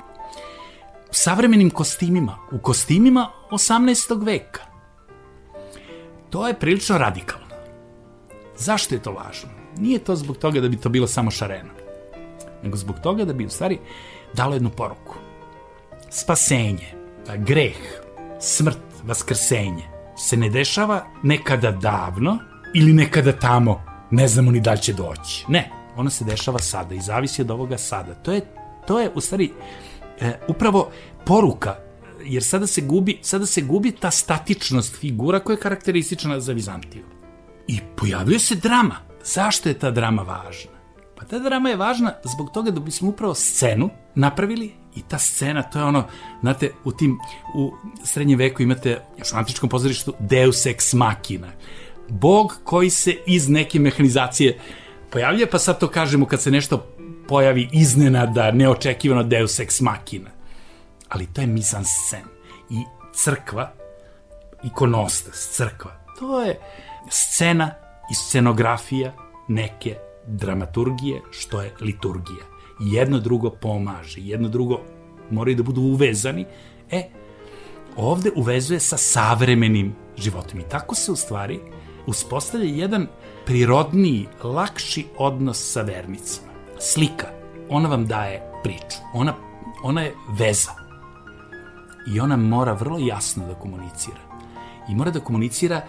U 1.11 1.15
savremenim 1.15 1.71
kostimima, 1.71 2.39
u 2.53 2.59
kostimima 2.59 3.31
18. 3.51 4.25
veka. 4.25 4.63
To 6.31 6.49
je 6.49 6.59
prilično 6.59 6.99
radikalno. 6.99 7.47
Zašto 8.57 8.95
je 8.95 9.03
to 9.03 9.13
važno? 9.13 9.54
Nije 9.79 9.99
to 9.99 10.17
zbog 10.17 10.37
toga 10.37 10.61
da 10.61 10.69
bi 10.69 10.77
to 10.77 10.89
bilo 10.89 11.07
samo 11.07 11.31
šareno, 11.31 11.71
nego 12.63 12.77
zbog 12.77 13.01
toga 13.03 13.25
da 13.25 13.33
bi 13.33 13.47
u 13.47 13.51
stvari 13.51 13.79
dalo 14.35 14.55
jednu 14.55 14.71
poruku. 14.71 15.15
Spasenje, 16.11 16.95
pa 17.27 17.37
greh, 17.37 17.77
smrt, 18.41 18.79
vaskrsenje 19.05 19.83
se 20.17 20.37
ne 20.37 20.51
dešava 20.51 21.07
nekada 21.23 21.71
davno 21.71 22.39
ili 22.75 22.93
nekada 22.93 23.33
tamo 23.33 23.83
ne 24.11 24.29
znamo 24.29 24.51
ni 24.51 24.61
da 24.61 24.77
će 24.77 24.93
doći. 24.93 25.45
Ne, 25.49 25.71
ona 25.97 26.11
se 26.11 26.25
dešava 26.25 26.59
sada 26.59 26.95
i 26.95 27.01
zavisi 27.01 27.43
od 27.43 27.51
ovoga 27.51 27.79
sada. 27.79 28.15
To 28.15 28.33
je, 28.33 28.41
to 28.87 29.01
je 29.01 29.11
u 29.15 29.21
stvari 29.21 29.53
e, 30.21 30.33
upravo 30.49 30.91
poruka 31.25 31.77
jer 32.25 32.43
sada 32.43 32.67
se 32.67 32.81
gubi, 32.81 33.19
sada 33.23 33.47
se 33.47 33.61
gubi 33.61 33.93
ta 33.93 34.11
statičnost 34.11 34.97
figura 34.97 35.41
koja 35.41 35.55
je 35.55 35.61
karakteristična 35.61 36.41
za 36.41 36.53
Vizantiju. 36.53 37.05
I 37.69 37.79
pojavljuje 37.97 38.39
se 38.39 38.55
drama. 38.55 38.97
Zašto 39.25 39.69
je 39.69 39.79
ta 39.79 39.91
drama 39.91 40.23
važna? 40.23 40.71
Pa 41.17 41.25
ta 41.25 41.39
drama 41.39 41.69
je 41.69 41.77
važna 41.77 42.15
zbog 42.25 42.51
toga 42.53 42.71
da 42.71 42.81
bismo 42.81 43.09
upravo 43.09 43.35
scenu 43.35 43.91
napravili 44.15 44.73
i 44.97 45.03
ta 45.09 45.19
scena, 45.19 45.63
to 45.63 45.79
je 45.79 45.85
ono, 45.85 46.05
znate, 46.41 46.73
u 46.85 46.93
tim, 46.93 47.19
u 47.55 47.73
srednjem 48.05 48.39
veku 48.39 48.63
imate, 48.63 49.01
još 49.19 49.33
u 49.33 49.37
antičkom 49.37 49.69
pozorištu, 49.69 50.15
deus 50.19 50.67
ex 50.67 50.93
machina. 50.93 51.49
Bog 52.09 52.61
koji 52.65 52.91
se 52.91 53.17
iz 53.27 53.49
neke 53.49 53.79
mehanizacije 53.79 54.59
pojavlja, 55.11 55.47
pa 55.51 55.59
sad 55.59 55.81
to 55.81 55.89
kažemo 55.89 56.27
kad 56.27 56.43
se 56.43 56.51
nešto 56.51 56.87
pojavi 57.29 57.69
iznenada, 57.73 58.51
neočekivano 58.51 59.23
deus 59.23 59.59
ex 59.59 59.81
machina. 59.81 60.31
Ali 61.09 61.27
to 61.27 61.41
je 61.41 61.47
mise-en-scène. 61.47 62.29
I 62.71 62.83
crkva, 63.15 63.73
ikonostas, 64.65 65.49
crkva, 65.53 66.05
to 66.19 66.43
je 66.43 66.61
scena 67.09 67.84
i 68.11 68.15
scenografija 68.15 69.13
neke 69.49 69.97
dramaturgije, 70.27 71.23
što 71.31 71.63
je 71.63 71.75
liturgija. 71.81 72.45
Jedno 72.81 73.19
drugo 73.19 73.51
pomaže, 73.51 74.21
jedno 74.21 74.49
drugo 74.49 74.81
moraju 75.31 75.57
da 75.57 75.63
budu 75.63 75.81
uvezani. 75.81 76.47
E, 76.91 77.03
ovde 77.97 78.31
uvezuje 78.37 78.81
sa 78.81 78.97
savremenim 78.97 79.95
životom. 80.17 80.61
I 80.61 80.69
tako 80.69 80.95
se 80.95 81.13
u 81.13 81.17
stvari 81.17 81.61
uspostavlja 82.07 82.67
jedan 82.67 83.07
prirodniji, 83.47 84.29
lakši 84.43 85.07
odnos 85.19 85.73
sa 85.73 85.83
vernicima. 85.83 86.53
Slika, 86.79 87.27
ona 87.69 87.89
vam 87.89 88.07
daje 88.07 88.43
priču, 88.63 88.99
ona, 89.15 89.35
ona 89.83 90.03
je 90.03 90.15
veza. 90.39 90.71
I 92.15 92.21
ona 92.21 92.37
mora 92.37 92.73
vrlo 92.73 92.99
jasno 92.99 93.47
da 93.47 93.55
komunicira. 93.55 94.21
I 94.89 94.95
mora 94.95 95.11
da 95.11 95.21
komunicira 95.21 95.83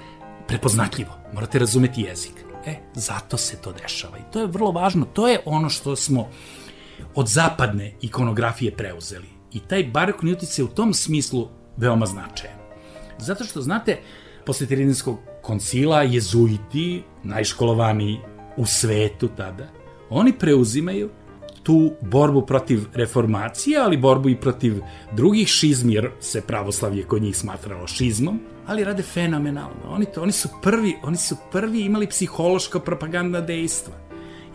prepoznatljivo. 0.47 1.11
Morate 1.33 1.59
razumeti 1.59 2.01
jezik. 2.01 2.45
E, 2.65 2.75
zato 2.93 3.37
se 3.37 3.57
to 3.61 3.71
dešava. 3.71 4.17
I 4.17 4.31
to 4.33 4.39
je 4.39 4.47
vrlo 4.47 4.71
važno. 4.71 5.05
To 5.05 5.27
je 5.27 5.39
ono 5.45 5.69
što 5.69 5.95
smo 5.95 6.29
od 7.15 7.27
zapadne 7.27 7.93
ikonografije 8.01 8.71
preuzeli. 8.71 9.27
I 9.53 9.59
taj 9.59 9.83
barokni 9.83 10.31
uticaj 10.31 10.65
u 10.65 10.67
tom 10.67 10.93
smislu 10.93 11.47
veoma 11.77 12.05
značajan. 12.05 12.57
Zato 13.17 13.43
što, 13.43 13.61
znate, 13.61 13.99
posle 14.45 14.67
Tirinskog 14.67 15.19
koncila, 15.41 16.03
jezuiti, 16.03 17.03
najškolovani 17.23 18.19
u 18.57 18.65
svetu 18.65 19.27
tada, 19.27 19.67
oni 20.09 20.33
preuzimaju 20.39 21.09
tu 21.65 21.91
borbu 22.01 22.41
protiv 22.45 22.85
reformacije, 22.93 23.79
ali 23.79 23.97
borbu 23.97 24.29
i 24.29 24.35
protiv 24.35 24.81
drugih 25.11 25.47
šizmi, 25.47 25.93
jer 25.93 26.09
se 26.19 26.41
pravoslavlje 26.41 27.03
kod 27.03 27.21
njih 27.21 27.37
smatralo 27.37 27.87
šizmom, 27.87 28.39
ali 28.67 28.83
rade 28.83 29.03
fenomenalno. 29.03 29.89
Oni, 29.89 30.05
to, 30.05 30.21
oni, 30.21 30.31
su 30.31 30.49
prvi, 30.61 30.95
oni 31.03 31.17
su 31.17 31.35
prvi 31.51 31.81
imali 31.81 32.07
psihološko 32.07 32.79
propagandna 32.79 33.41
dejstva. 33.41 33.93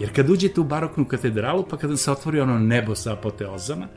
Jer 0.01 0.15
kad 0.15 0.31
uđete 0.31 0.61
u 0.61 0.65
baroknu 0.65 1.05
katedralu, 1.05 1.65
pa 1.71 1.77
kada 1.77 1.97
se 1.97 2.11
otvori 2.11 2.41
ono 2.41 2.59
nebo 2.59 2.95
sa 2.95 3.13
apoteozama, 3.13 3.89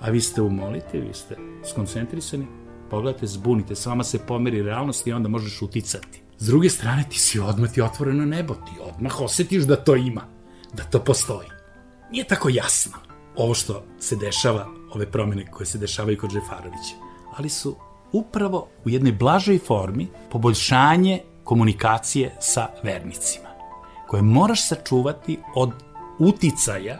a 0.00 0.10
vi 0.10 0.20
ste 0.20 0.42
u 0.42 0.50
molite, 0.50 1.00
vi 1.00 1.14
ste 1.14 1.36
skoncentrisani, 1.70 2.46
pogledate, 2.90 3.26
zbunite, 3.26 3.74
s 3.74 3.86
vama 3.86 4.04
se 4.04 4.18
pomeri 4.18 4.62
realnost 4.62 5.06
i 5.06 5.12
onda 5.12 5.28
možeš 5.28 5.62
uticati. 5.62 6.22
S 6.38 6.46
druge 6.46 6.70
strane, 6.70 7.04
ti 7.10 7.18
si 7.18 7.38
odmah 7.38 7.72
ti 7.72 7.80
otvoreno 7.80 8.24
nebo, 8.24 8.54
ti 8.54 8.72
odmah 8.80 9.20
osetiš 9.20 9.64
da 9.64 9.76
to 9.76 9.96
ima, 9.96 10.22
da 10.72 10.84
to 10.84 11.04
postoji. 11.04 11.53
Nije 12.14 12.24
tako 12.24 12.48
jasno 12.48 12.92
ovo 13.36 13.54
što 13.54 13.84
se 13.98 14.16
dešava, 14.16 14.66
ove 14.92 15.10
promene 15.10 15.50
koje 15.50 15.66
se 15.66 15.78
dešavaju 15.78 16.18
kod 16.18 16.30
Žefarovića, 16.30 16.94
ali 17.36 17.48
su 17.48 17.76
upravo 18.12 18.68
u 18.84 18.90
jednoj 18.90 19.12
blažoj 19.12 19.58
formi 19.58 20.08
poboljšanje 20.30 21.22
komunikacije 21.44 22.36
sa 22.40 22.68
vernicima, 22.82 23.48
koje 24.06 24.22
moraš 24.22 24.68
sačuvati 24.68 25.38
od 25.54 25.72
uticaja 26.18 26.98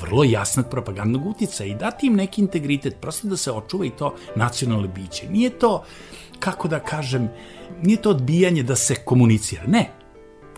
vrlo 0.00 0.24
jasnog 0.24 0.66
propagandnog 0.70 1.26
uticaja 1.26 1.66
i 1.66 1.74
dati 1.74 2.06
im 2.06 2.14
neki 2.14 2.40
integritet, 2.40 2.96
prosto 3.00 3.28
da 3.28 3.36
se 3.36 3.52
očuva 3.52 3.86
i 3.86 3.90
to 3.90 4.14
nacionalno 4.36 4.88
biće. 4.88 5.28
Nije 5.30 5.50
to, 5.58 5.84
kako 6.38 6.68
da 6.68 6.80
kažem, 6.80 7.28
nije 7.82 8.02
to 8.02 8.10
odbijanje 8.10 8.62
da 8.62 8.76
se 8.76 8.94
komunicira. 8.94 9.62
Ne. 9.66 9.90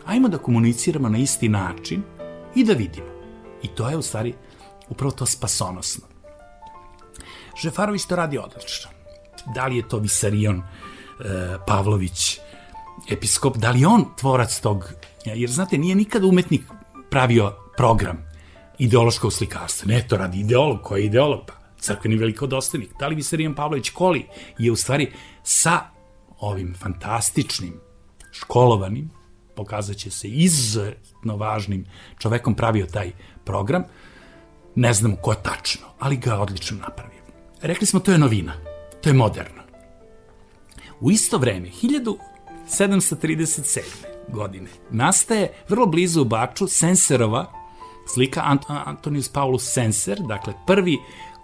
Ajmo 0.05 0.29
da 0.29 0.38
komuniciramo 0.38 1.09
na 1.09 1.19
isti 1.19 1.49
način 1.49 2.03
i 2.55 2.64
da 2.64 2.73
vidimo. 2.73 3.16
I 3.62 3.69
to 3.69 3.88
je 3.88 3.97
u 3.97 4.03
stvari 4.03 4.35
upravo 4.88 5.12
to 5.12 5.27
spasonosno. 5.27 6.07
Žefarović 7.62 8.05
to 8.05 8.16
radi 8.16 8.38
odlično. 8.38 8.90
Da 9.55 9.66
li 9.66 9.77
je 9.77 9.88
to 9.88 9.99
Visarion 9.99 10.59
e, 10.59 10.62
Pavlović, 11.66 12.38
episkop, 13.11 13.57
da 13.57 13.71
li 13.71 13.85
on 13.85 14.05
tvorac 14.16 14.61
tog, 14.61 14.92
jer 15.25 15.51
znate, 15.51 15.79
nije 15.79 15.95
nikad 15.95 16.25
umetnik 16.25 16.62
pravio 17.11 17.55
program 17.77 18.27
ideološkog 18.79 19.33
slikarstva, 19.33 19.88
ne, 19.88 20.07
to 20.09 20.16
radi 20.16 20.40
ideolog, 20.40 20.83
koji 20.83 21.03
je 21.03 21.07
ideolog, 21.07 21.40
pa 21.47 21.55
crkveni 21.79 22.16
velikodostojnik, 22.16 22.90
da 22.99 23.09
li 23.09 23.14
Visarion 23.14 23.55
Pavlović 23.55 23.90
Koli 23.90 24.27
je 24.59 24.73
u 24.73 24.77
stvari 24.77 25.12
sa 25.42 25.81
ovim 26.38 26.75
fantastičnim, 26.79 27.81
školovanim, 28.33 29.11
pokazat 29.57 29.97
će 29.97 30.11
se 30.11 30.29
izuzetno 30.29 31.37
važnim 31.37 31.87
čovekom 32.19 32.55
pravio 32.55 32.87
taj 32.87 33.12
program, 33.47 33.85
ne 34.75 34.95
znamo 34.95 35.17
ko 35.17 35.35
tačno, 35.35 35.87
ali 35.99 36.17
ga 36.17 36.39
odlično 36.39 36.79
napravio. 36.79 37.23
Rekli 37.63 37.87
smo, 37.87 38.01
to 38.01 38.13
je 38.13 38.19
novina 38.19 38.53
to 39.07 39.11
je 39.11 39.15
moderno. 39.15 39.63
U 41.01 41.11
isto 41.11 41.39
vreme, 41.39 41.69
1737. 41.83 43.81
godine, 44.29 44.71
nastaje 44.91 45.53
vrlo 45.69 45.87
blizu 45.87 46.23
u 46.23 46.25
Baču 46.25 46.67
Senserova 46.69 47.53
slika 48.15 48.43
Ant 48.45 48.63
Antonius 48.69 49.29
Paulus 49.29 49.73
Senser, 49.73 50.21
dakle 50.29 50.53
prvi 50.67 50.99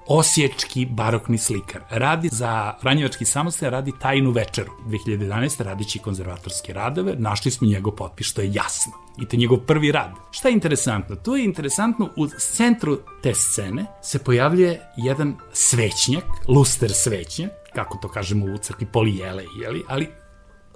osječki 0.07 0.87
barokni 0.87 1.39
slikar. 1.39 1.83
Radi 1.91 2.29
za 2.33 2.75
Franjevački 2.81 3.25
samostaj, 3.25 3.71
radi 3.71 3.93
tajnu 4.01 4.31
večeru. 4.31 4.73
2011. 4.87 5.63
radići 5.63 5.99
konzervatorske 5.99 6.73
radove, 6.73 7.15
našli 7.19 7.51
smo 7.51 7.67
njegov 7.67 7.95
potpis, 7.95 8.27
što 8.27 8.41
je 8.41 8.53
jasno. 8.53 8.93
I 9.19 9.27
to 9.27 9.37
je 9.37 9.39
njegov 9.39 9.59
prvi 9.59 9.93
rad. 9.93 10.11
Šta 10.31 10.49
je 10.49 10.55
interesantno? 10.55 11.17
Tu 11.17 11.37
je 11.37 11.45
interesantno, 11.45 12.11
u 12.17 12.27
centru 12.29 12.99
te 13.23 13.35
scene 13.35 13.87
se 14.03 14.19
pojavljuje 14.19 14.81
jedan 14.97 15.37
svećnjak, 15.53 16.25
luster 16.49 16.93
svećnjak, 16.93 17.51
kako 17.75 17.99
to 17.99 18.09
kažemo 18.09 18.47
u 18.47 18.59
crkvi 18.59 18.87
polijele, 18.87 19.45
jeli? 19.63 19.83
ali 19.89 20.09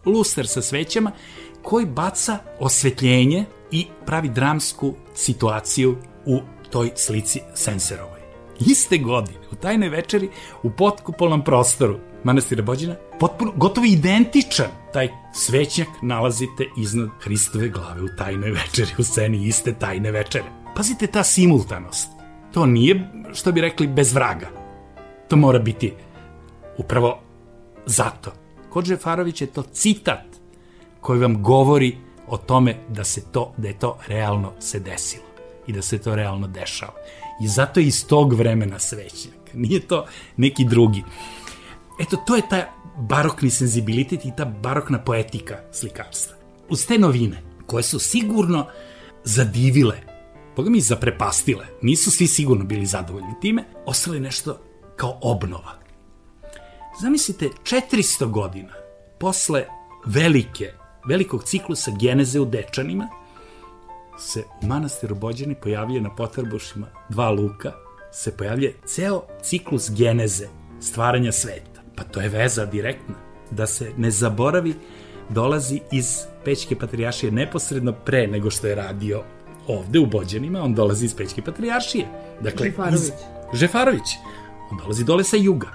luster 0.04 0.46
sa 0.46 0.62
svećama, 0.62 1.12
koji 1.62 1.86
baca 1.86 2.38
osvetljenje 2.60 3.44
i 3.70 3.86
pravi 4.06 4.28
dramsku 4.28 4.94
situaciju 5.14 5.96
u 6.26 6.40
toj 6.70 6.90
slici 6.96 7.40
Senserovoj 7.54 8.15
iste 8.60 8.98
godine, 8.98 9.38
u 9.52 9.54
tajnoj 9.54 9.88
večeri, 9.88 10.28
u 10.62 10.70
potkupolnom 10.70 11.44
prostoru 11.44 11.98
manastira 12.24 12.62
Bođina, 12.62 12.94
potpuno, 13.20 13.52
gotovo 13.56 13.86
identičan 13.86 14.66
taj 14.92 15.08
svećnjak 15.34 15.88
nalazite 16.02 16.64
iznad 16.78 17.08
Hristove 17.20 17.68
glave 17.68 18.02
u 18.02 18.08
tajnoj 18.18 18.50
večeri, 18.50 18.90
u 18.98 19.02
sceni 19.02 19.46
iste 19.46 19.72
tajne 19.72 20.10
večere. 20.10 20.44
Pazite 20.76 21.06
ta 21.06 21.24
simultanost. 21.24 22.08
To 22.52 22.66
nije, 22.66 23.10
što 23.34 23.52
bi 23.52 23.60
rekli, 23.60 23.86
bez 23.86 24.14
vraga. 24.14 24.48
To 25.28 25.36
mora 25.36 25.58
biti 25.58 25.92
upravo 26.78 27.20
zato. 27.86 28.32
Kod 28.70 28.84
Žefarović 28.84 29.40
je 29.40 29.46
to 29.46 29.62
citat 29.62 30.24
koji 31.00 31.20
vam 31.20 31.42
govori 31.42 31.98
o 32.28 32.36
tome 32.36 32.76
da 32.88 33.04
se 33.04 33.32
to, 33.32 33.54
da 33.56 33.68
je 33.68 33.78
to 33.78 33.98
realno 34.08 34.52
se 34.58 34.80
desilo 34.80 35.26
i 35.66 35.72
da 35.72 35.82
se 35.82 35.98
to 35.98 36.14
realno 36.14 36.46
dešava. 36.46 36.94
I 37.40 37.48
zato 37.48 37.80
je 37.80 37.86
iz 37.86 38.06
tog 38.06 38.32
vremena 38.32 38.78
svećnjak. 38.78 39.34
Nije 39.54 39.80
to 39.80 40.06
neki 40.36 40.64
drugi. 40.64 41.04
Eto, 42.00 42.16
to 42.16 42.36
je 42.36 42.42
ta 42.50 42.72
barokni 42.98 43.50
senzibilitet 43.50 44.24
i 44.24 44.32
ta 44.36 44.44
barokna 44.44 44.98
poetika 44.98 45.58
slikarstva. 45.72 46.36
Uz 46.68 46.86
te 46.86 46.98
novine, 46.98 47.42
koje 47.66 47.82
su 47.82 47.98
sigurno 47.98 48.66
zadivile, 49.24 49.96
boga 50.56 50.70
mi 50.70 50.80
zaprepastile, 50.80 51.66
nisu 51.82 52.10
svi 52.10 52.26
sigurno 52.26 52.64
bili 52.64 52.86
zadovoljni 52.86 53.40
time, 53.40 53.64
ostalo 53.86 54.14
je 54.14 54.20
nešto 54.20 54.60
kao 54.96 55.18
obnova. 55.22 55.72
Zamislite, 57.02 57.48
400 57.62 58.30
godina 58.30 58.72
posle 59.18 59.66
velike, 60.06 60.72
velikog 61.08 61.44
ciklusa 61.44 61.90
geneze 62.00 62.40
u 62.40 62.44
Dečanima, 62.44 63.08
se 64.18 64.44
u 64.62 64.66
manastiru 64.66 65.14
Bođani 65.14 65.54
pojavljuje 65.54 66.00
na 66.00 66.14
potrbušima 66.14 66.86
dva 67.08 67.30
luka, 67.30 67.72
se 68.12 68.36
pojavljuje 68.36 68.76
ceo 68.84 69.22
ciklus 69.42 69.90
geneze 69.90 70.48
stvaranja 70.80 71.32
sveta. 71.32 71.80
Pa 71.96 72.04
to 72.04 72.20
je 72.20 72.28
veza 72.28 72.66
direktna. 72.66 73.14
Da 73.50 73.66
se 73.66 73.92
ne 73.96 74.10
zaboravi 74.10 74.74
dolazi 75.28 75.80
iz 75.92 76.18
Pećke 76.44 76.78
patrijaršije 76.78 77.32
neposredno 77.32 77.92
pre 77.92 78.26
nego 78.26 78.50
što 78.50 78.66
je 78.66 78.74
radio 78.74 79.22
ovde 79.68 79.98
u 79.98 80.06
Bođanima, 80.06 80.62
on 80.62 80.74
dolazi 80.74 81.04
iz 81.04 81.14
Pećke 81.14 81.42
patrijaršije. 81.42 82.06
Dakle, 82.40 82.66
Žefarović. 82.66 83.00
Iz, 83.00 83.12
Žefarović. 83.52 84.08
On 84.70 84.78
dolazi 84.78 85.04
dole 85.04 85.24
sa 85.24 85.36
juga. 85.36 85.68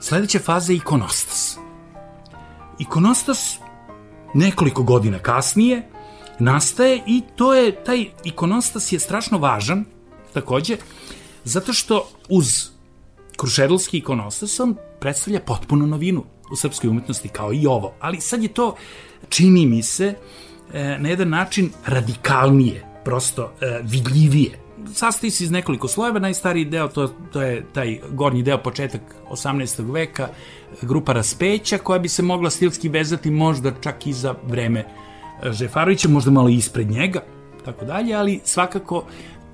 Sledeća 0.00 0.38
faza 0.38 0.72
je 0.72 0.76
ikonostas. 0.76 1.58
Ikonostas 2.78 3.58
nekoliko 4.34 4.82
godina 4.82 5.18
kasnije 5.18 5.82
nastaje 6.38 7.02
i 7.06 7.22
to 7.36 7.54
je, 7.54 7.84
taj 7.84 8.06
ikonostas 8.24 8.92
je 8.92 9.00
strašno 9.00 9.38
važan, 9.38 9.84
takođe, 10.32 10.76
zato 11.44 11.72
što 11.72 12.08
uz 12.28 12.68
Krušedolski 13.36 13.98
ikonostas 13.98 14.60
on 14.60 14.76
predstavlja 15.00 15.40
potpuno 15.40 15.86
novinu 15.86 16.24
u 16.52 16.56
srpskoj 16.56 16.90
umetnosti 16.90 17.28
kao 17.28 17.52
i 17.52 17.66
ovo, 17.66 17.94
ali 18.00 18.20
sad 18.20 18.42
je 18.42 18.48
to, 18.48 18.76
čini 19.28 19.66
mi 19.66 19.82
se, 19.82 20.14
e, 20.72 20.98
na 20.98 21.08
jedan 21.08 21.28
način 21.28 21.70
radikalnije, 21.86 22.84
prosto 23.04 23.52
e, 23.60 23.80
vidljivije. 23.82 24.58
Sastoji 24.94 25.30
se 25.30 25.44
iz 25.44 25.50
nekoliko 25.50 25.88
slojeva, 25.88 26.18
najstariji 26.18 26.64
deo 26.64 26.88
to, 26.88 27.08
to 27.32 27.42
je 27.42 27.66
taj 27.72 28.00
gornji 28.10 28.42
deo 28.42 28.58
početak 28.58 29.00
18. 29.30 29.92
veka, 29.92 30.28
grupa 30.82 31.12
raspeća 31.12 31.78
koja 31.78 31.98
bi 31.98 32.08
se 32.08 32.22
mogla 32.22 32.50
stilski 32.50 32.88
vezati 32.88 33.30
možda 33.30 33.72
čak 33.80 34.06
i 34.06 34.12
za 34.12 34.34
vreme 34.46 34.80
e, 34.80 34.86
Žefarovića, 35.44 36.08
možda 36.08 36.30
malo 36.30 36.48
ispred 36.48 36.90
njega, 36.90 37.20
tako 37.64 37.84
dalje, 37.84 38.14
ali 38.14 38.40
svakako 38.44 39.04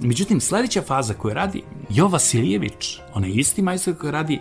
Međutim, 0.02 0.40
sledeća 0.40 0.82
faza 0.82 1.14
koju 1.14 1.34
radi 1.34 1.62
Jo 1.90 2.08
Vasilijević, 2.08 2.98
onaj 3.14 3.30
isti 3.30 3.62
majstor 3.62 3.98
koji 3.98 4.12
radi 4.12 4.40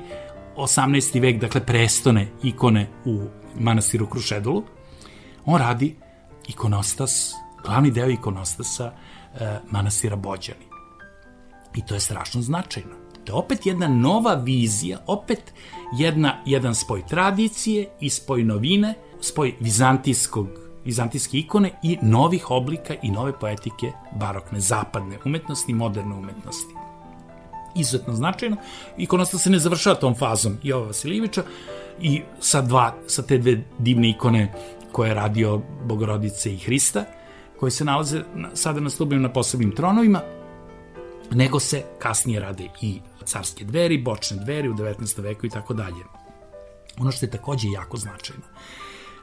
18. 0.58 1.21
vek, 1.21 1.41
dakle 1.41 1.65
prestone 1.65 2.27
ikone 2.43 2.88
u 3.06 3.21
manastiru 3.60 4.08
Krušedolu, 4.08 4.63
on 5.45 5.60
radi 5.60 5.95
ikonostas, 6.47 7.34
glavni 7.65 7.91
deo 7.91 8.10
ikonostasa 8.10 8.91
e, 9.39 9.60
manastira 9.69 10.15
Bođani. 10.15 10.65
I 11.75 11.86
to 11.86 11.93
je 11.93 11.99
strašno 11.99 12.41
značajno. 12.41 12.95
To 13.25 13.34
je 13.34 13.38
opet 13.38 13.65
jedna 13.65 13.88
nova 13.88 14.34
vizija, 14.34 14.99
opet 15.08 15.54
jedna, 15.97 16.41
jedan 16.45 16.75
spoj 16.75 17.08
tradicije 17.08 17.89
i 17.99 18.10
spoj 18.10 18.43
novine, 18.43 18.93
spoj 19.19 19.56
vizantijskog 19.60 20.47
vizantijske 20.85 21.37
ikone 21.37 21.71
i 21.83 21.97
novih 22.01 22.51
oblika 22.51 22.95
i 23.03 23.11
nove 23.11 23.39
poetike 23.39 23.91
barokne, 24.19 24.59
zapadne 24.59 25.17
umetnosti 25.25 25.73
moderne 25.73 26.15
umetnosti. 26.15 26.73
Izuzetno 27.75 28.13
značajno. 28.13 28.57
Ikonosta 28.97 29.37
se 29.37 29.49
ne 29.49 29.59
završava 29.59 29.95
tom 29.95 30.15
fazom 30.15 30.57
Jova 30.63 30.87
Vasiljevića 30.87 31.43
i 32.01 32.21
sa, 32.39 32.61
dva, 32.61 32.95
sa 33.07 33.21
te 33.21 33.37
dve 33.37 33.63
divne 33.79 34.09
ikone 34.09 34.53
koje 34.91 35.09
je 35.09 35.13
radio 35.13 35.61
Bogorodice 35.85 36.53
i 36.53 36.57
Hrista, 36.57 37.05
koje 37.59 37.71
se 37.71 37.85
nalaze 37.85 38.23
sada 38.53 38.79
na 38.79 38.89
stubima 38.89 39.21
na 39.21 39.33
posebnim 39.33 39.75
tronovima, 39.75 40.21
nego 41.31 41.59
se 41.59 41.83
kasnije 41.99 42.39
rade 42.39 42.67
i 42.81 42.99
carske 43.25 43.65
dveri, 43.65 43.97
bočne 43.97 44.37
dveri 44.37 44.69
u 44.69 44.73
19. 44.73 45.21
veku 45.21 45.45
i 45.45 45.49
tako 45.49 45.73
dalje. 45.73 46.03
Ono 46.99 47.11
što 47.11 47.25
je 47.25 47.31
takođe 47.31 47.67
jako 47.69 47.97
značajno 47.97 48.43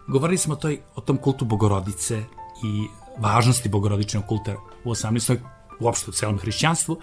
govorili 0.09 0.39
smo 0.39 0.57
toj, 0.57 0.81
o 0.95 1.01
tom 1.01 1.17
kultu 1.17 1.45
Bogorodice 1.45 2.23
i 2.65 2.87
važnosti 3.19 3.69
bogorodičnog 3.69 4.27
kulta 4.27 4.57
u 4.85 4.91
18. 4.91 5.37
uopšte 5.81 6.11
u 6.11 6.13
celom 6.13 6.39
hrišćanstvu, 6.39 7.01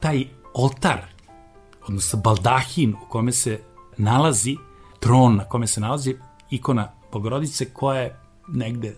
taj 0.00 0.24
oltar, 0.54 1.06
odnosno 1.88 2.18
baldahin 2.18 2.94
u 2.94 3.08
kome 3.08 3.32
se 3.32 3.60
nalazi, 3.96 4.56
tron 5.00 5.36
na 5.36 5.44
kome 5.44 5.66
se 5.66 5.80
nalazi 5.80 6.16
ikona 6.50 6.92
Bogorodice 7.12 7.64
koja 7.64 8.00
je 8.00 8.16
negde 8.48 8.96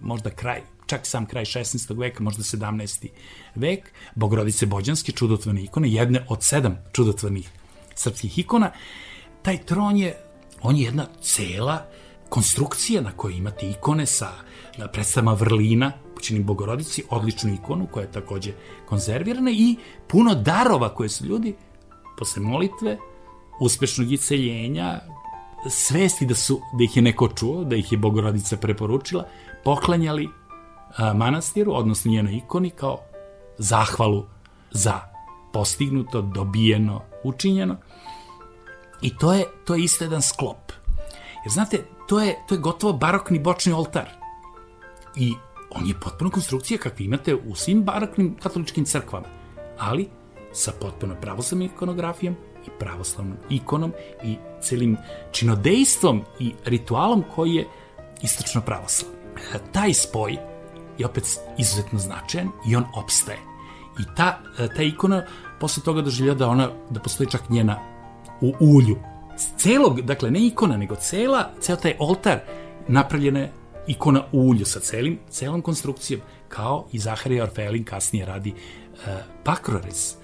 možda 0.00 0.30
kraj, 0.30 0.62
čak 0.86 1.06
sam 1.06 1.26
kraj 1.26 1.44
16. 1.44 1.98
veka, 1.98 2.22
možda 2.22 2.42
17. 2.42 3.08
vek, 3.54 3.92
Bogorodice 4.14 4.66
Bođanske, 4.66 5.12
čudotvorne 5.12 5.62
ikone, 5.62 5.88
jedne 5.90 6.26
od 6.28 6.42
sedam 6.42 6.76
čudotvornih 6.92 7.50
srpskih 7.94 8.38
ikona, 8.38 8.70
taj 9.42 9.58
tron 9.58 9.96
je, 9.96 10.16
on 10.62 10.76
je 10.76 10.84
jedna 10.84 11.06
cela 11.22 11.86
konstrukcija 12.28 13.02
na 13.02 13.12
kojoj 13.12 13.36
imate 13.36 13.70
ikone 13.70 14.06
sa 14.06 14.28
predstavama 14.92 15.32
vrlina, 15.32 15.92
pućenim 16.14 16.44
bogorodici, 16.44 17.04
odličnu 17.10 17.54
ikonu 17.54 17.86
koja 17.92 18.02
je 18.02 18.12
takođe 18.12 18.52
konzervirana 18.86 19.50
i 19.50 19.76
puno 20.06 20.34
darova 20.34 20.94
koje 20.94 21.08
su 21.08 21.26
ljudi 21.26 21.56
posle 22.18 22.42
molitve, 22.42 22.98
uspešnog 23.60 24.12
iceljenja, 24.12 25.00
svesti 25.70 26.26
da 26.26 26.34
su 26.34 26.60
da 26.78 26.84
ih 26.84 26.96
je 26.96 27.02
neko 27.02 27.28
čuo, 27.28 27.64
da 27.64 27.76
ih 27.76 27.92
je 27.92 27.98
bogorodica 27.98 28.56
preporučila, 28.56 29.28
poklanjali 29.64 30.28
manastiru, 31.14 31.72
odnosno 31.74 32.10
njenoj 32.10 32.36
ikoni 32.36 32.70
kao 32.70 32.98
zahvalu 33.58 34.24
za 34.70 35.00
postignuto, 35.52 36.22
dobijeno, 36.22 37.02
učinjeno. 37.24 37.76
I 39.02 39.16
to 39.16 39.32
je, 39.32 39.44
to 39.64 39.74
je 39.74 39.84
isto 39.84 40.04
jedan 40.04 40.22
sklop. 40.22 40.72
Jer 41.44 41.52
znate, 41.52 41.84
to 42.08 42.20
je, 42.20 42.38
to 42.48 42.54
je 42.54 42.58
gotovo 42.58 42.92
barokni 42.92 43.38
bočni 43.38 43.72
oltar. 43.72 44.08
I 45.16 45.34
on 45.70 45.86
je 45.86 45.94
potpuno 46.00 46.30
konstrukcija 46.30 46.78
kakvi 46.78 47.04
imate 47.04 47.34
u 47.34 47.54
svim 47.54 47.82
baroknim 47.84 48.36
katoličkim 48.42 48.84
crkvama, 48.84 49.26
ali 49.78 50.08
sa 50.52 50.72
potpuno 50.80 51.14
pravoslavnom 51.20 51.66
ikonografijom 51.66 52.36
i 52.66 52.70
pravoslavnom 52.78 53.36
ikonom 53.50 53.92
i 54.24 54.36
celim 54.60 54.96
činodejstvom 55.32 56.22
i 56.38 56.52
ritualom 56.64 57.24
koji 57.34 57.54
je 57.54 57.66
istočno 58.22 58.60
pravoslav. 58.60 59.10
Taj 59.72 59.94
spoj 59.94 60.36
je 60.98 61.06
opet 61.06 61.24
izuzetno 61.58 61.98
značajan 61.98 62.48
i 62.66 62.76
on 62.76 62.84
opstaje. 62.96 63.38
I 64.00 64.02
ta, 64.16 64.38
ta 64.76 64.82
ikona 64.82 65.26
posle 65.60 65.82
toga 65.82 66.02
doživlja 66.02 66.34
da 66.34 66.48
ona, 66.48 66.70
da 66.90 67.00
postoji 67.00 67.30
čak 67.30 67.48
njena 67.48 67.78
u 68.40 68.52
ulju, 68.60 68.96
celog, 69.56 70.00
dakle 70.00 70.30
ne 70.30 70.46
ikona, 70.46 70.76
nego 70.76 70.94
cela, 70.94 71.50
ceo 71.60 71.76
taj 71.76 71.96
oltar 71.98 72.40
napravljena 72.88 73.40
je 73.40 73.52
ikona 73.86 74.24
u 74.32 74.40
ulju 74.40 74.66
sa 74.66 74.80
celim, 74.80 75.18
celom 75.30 75.62
konstrukcijom, 75.62 76.20
kao 76.48 76.86
i 76.92 76.98
Zaharija 76.98 77.44
Orfelin 77.44 77.84
kasnije 77.84 78.26
radi 78.26 78.52
uh, 78.52 79.08
pakrorez 79.44 80.14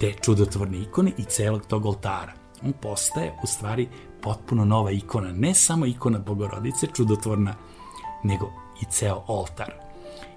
te 0.00 0.12
čudotvorne 0.20 0.78
ikone 0.78 1.12
i 1.18 1.24
celog 1.24 1.66
tog 1.66 1.86
oltara. 1.86 2.32
On 2.64 2.72
postaje 2.72 3.34
u 3.42 3.46
stvari 3.46 3.88
potpuno 4.22 4.64
nova 4.64 4.90
ikona, 4.90 5.32
ne 5.32 5.54
samo 5.54 5.86
ikona 5.86 6.18
Bogorodice, 6.18 6.86
čudotvorna, 6.96 7.54
nego 8.24 8.52
i 8.82 8.84
ceo 8.90 9.24
oltar. 9.26 9.72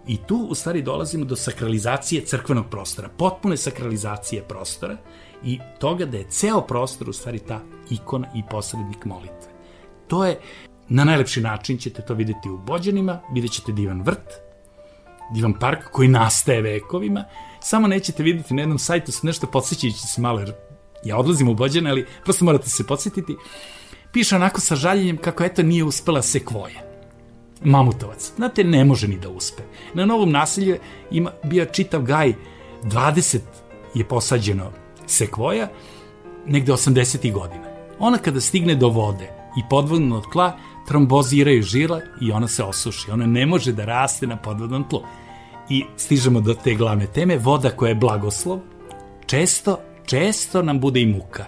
I 0.08 0.18
tu 0.18 0.48
u 0.50 0.56
stvari 0.56 0.82
dolazimo 0.82 1.26
do 1.26 1.36
sakralizacije 1.36 2.26
crkvenog 2.26 2.65
prostora, 2.70 3.10
potpune 3.18 3.58
sakralizacije 3.58 4.44
prostora 4.44 4.98
i 5.43 5.60
toga 5.80 6.06
da 6.06 6.17
je 6.17 6.30
ceo 6.30 6.62
prostor 6.62 7.10
u 7.10 7.13
stvari 7.13 7.39
ta 7.39 7.62
ikona 7.89 8.28
i 8.36 8.43
posrednik 8.49 9.06
molitve. 9.06 9.52
To 10.08 10.25
je, 10.25 10.39
na 10.89 11.04
najlepši 11.04 11.41
način 11.41 11.78
ćete 11.78 12.02
to 12.02 12.13
videti 12.13 12.49
u 12.49 12.58
Bođanima, 12.58 13.19
vidjet 13.34 13.54
ćete 13.54 13.71
divan 13.71 14.02
vrt, 14.02 14.34
divan 15.34 15.54
park 15.54 15.80
koji 15.91 16.08
nastaje 16.08 16.62
vekovima, 16.62 17.23
samo 17.60 17.88
nećete 17.88 18.23
videti 18.23 18.54
na 18.54 18.62
jednom 18.62 18.80
sajtu 18.80 19.12
su 19.12 19.28
nešto 19.28 19.47
podsjećajući 19.47 20.08
se 20.08 20.21
malo, 20.21 20.39
jer 20.39 20.54
ja 21.04 21.17
odlazim 21.17 21.49
u 21.49 21.54
Bođane, 21.54 21.89
ali 21.89 22.08
prosto 22.23 22.45
morate 22.45 22.69
se 22.69 22.88
podsjetiti, 22.88 23.36
piše 24.12 24.36
onako 24.36 24.62
sa 24.62 24.75
žaljenjem 24.75 25.17
kako 25.17 25.43
eto 25.43 25.63
nije 25.63 25.84
uspela 25.84 26.21
sekvoja 26.21 26.89
mamutovac. 27.63 28.32
Znate, 28.36 28.63
ne 28.63 28.86
može 28.86 29.08
ni 29.08 29.19
da 29.19 29.30
uspe. 29.30 29.63
Na 29.93 30.06
novom 30.06 30.32
naselju 30.32 30.78
ima, 31.12 31.32
bio 31.43 31.65
čitav 31.65 32.02
gaj, 32.02 32.34
20 32.84 33.39
je 33.93 34.08
posađeno 34.08 34.71
sekvoja, 35.10 35.67
negde 36.45 36.72
80. 36.72 37.34
godina. 37.34 37.69
Ona 38.00 38.17
kada 38.17 38.41
stigne 38.41 38.76
do 38.76 38.89
vode 38.89 39.30
i 39.58 39.62
podvodno 39.69 40.17
od 40.17 40.32
tla, 40.32 40.58
tromboziraju 40.88 41.63
žila 41.63 42.02
i 42.22 42.32
ona 42.32 42.48
se 42.48 42.63
osuši. 42.63 43.12
Ona 43.12 43.26
ne 43.26 43.45
može 43.45 43.74
da 43.74 43.86
raste 43.86 44.28
na 44.28 44.38
podvodnom 44.38 44.89
tlu. 44.89 45.02
I 45.69 45.84
stižemo 45.98 46.41
do 46.41 46.54
te 46.54 46.74
glavne 46.74 47.08
teme, 47.08 47.38
voda 47.38 47.69
koja 47.69 47.89
je 47.89 47.95
blagoslov, 47.95 48.60
često, 49.26 49.80
često 50.06 50.63
nam 50.63 50.80
bude 50.80 51.02
i 51.02 51.06
muka. 51.06 51.45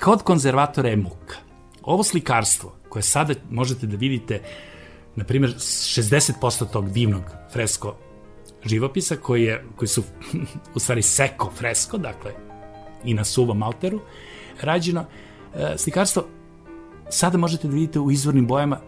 Kod 0.00 0.22
konzervatora 0.22 0.88
je 0.88 0.96
muka. 0.96 1.36
Ovo 1.82 2.02
slikarstvo, 2.02 2.72
koje 2.88 3.02
sada 3.02 3.34
možete 3.50 3.86
da 3.86 3.96
vidite, 3.96 4.40
na 5.16 5.24
primjer, 5.24 5.54
60% 5.54 6.72
tog 6.72 6.90
divnog 6.90 7.22
fresko 7.52 7.96
živopisa, 8.64 9.16
koji, 9.16 9.42
je, 9.42 9.64
koji 9.76 9.88
su 9.88 10.02
u 10.74 10.78
stvari 10.78 11.02
seko 11.02 11.52
fresko, 11.58 11.98
dakle, 11.98 12.32
i 13.04 13.14
na 13.14 13.24
suvom 13.24 13.62
alteru 13.62 14.00
rađeno. 14.62 15.04
E, 15.54 15.74
slikarstvo 15.78 16.24
sada 17.10 17.38
možete 17.38 17.68
da 17.68 17.74
vidite 17.74 18.00
u 18.00 18.10
izvornim 18.10 18.46
bojama 18.46 18.80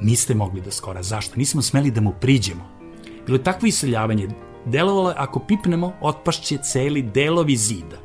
niste 0.00 0.34
mogli 0.34 0.60
do 0.60 0.70
skora. 0.70 1.02
Zašto? 1.02 1.36
Nismo 1.36 1.62
smeli 1.62 1.90
da 1.90 2.00
mu 2.00 2.12
priđemo. 2.20 2.68
Bilo 3.26 3.38
je 3.38 3.44
takvo 3.44 3.66
iseljavanje. 3.66 4.28
Delovalo 4.64 5.08
je, 5.10 5.16
ako 5.18 5.40
pipnemo, 5.40 5.92
otpašće 6.00 6.58
celi 6.58 7.02
delovi 7.02 7.56
zida. 7.56 7.96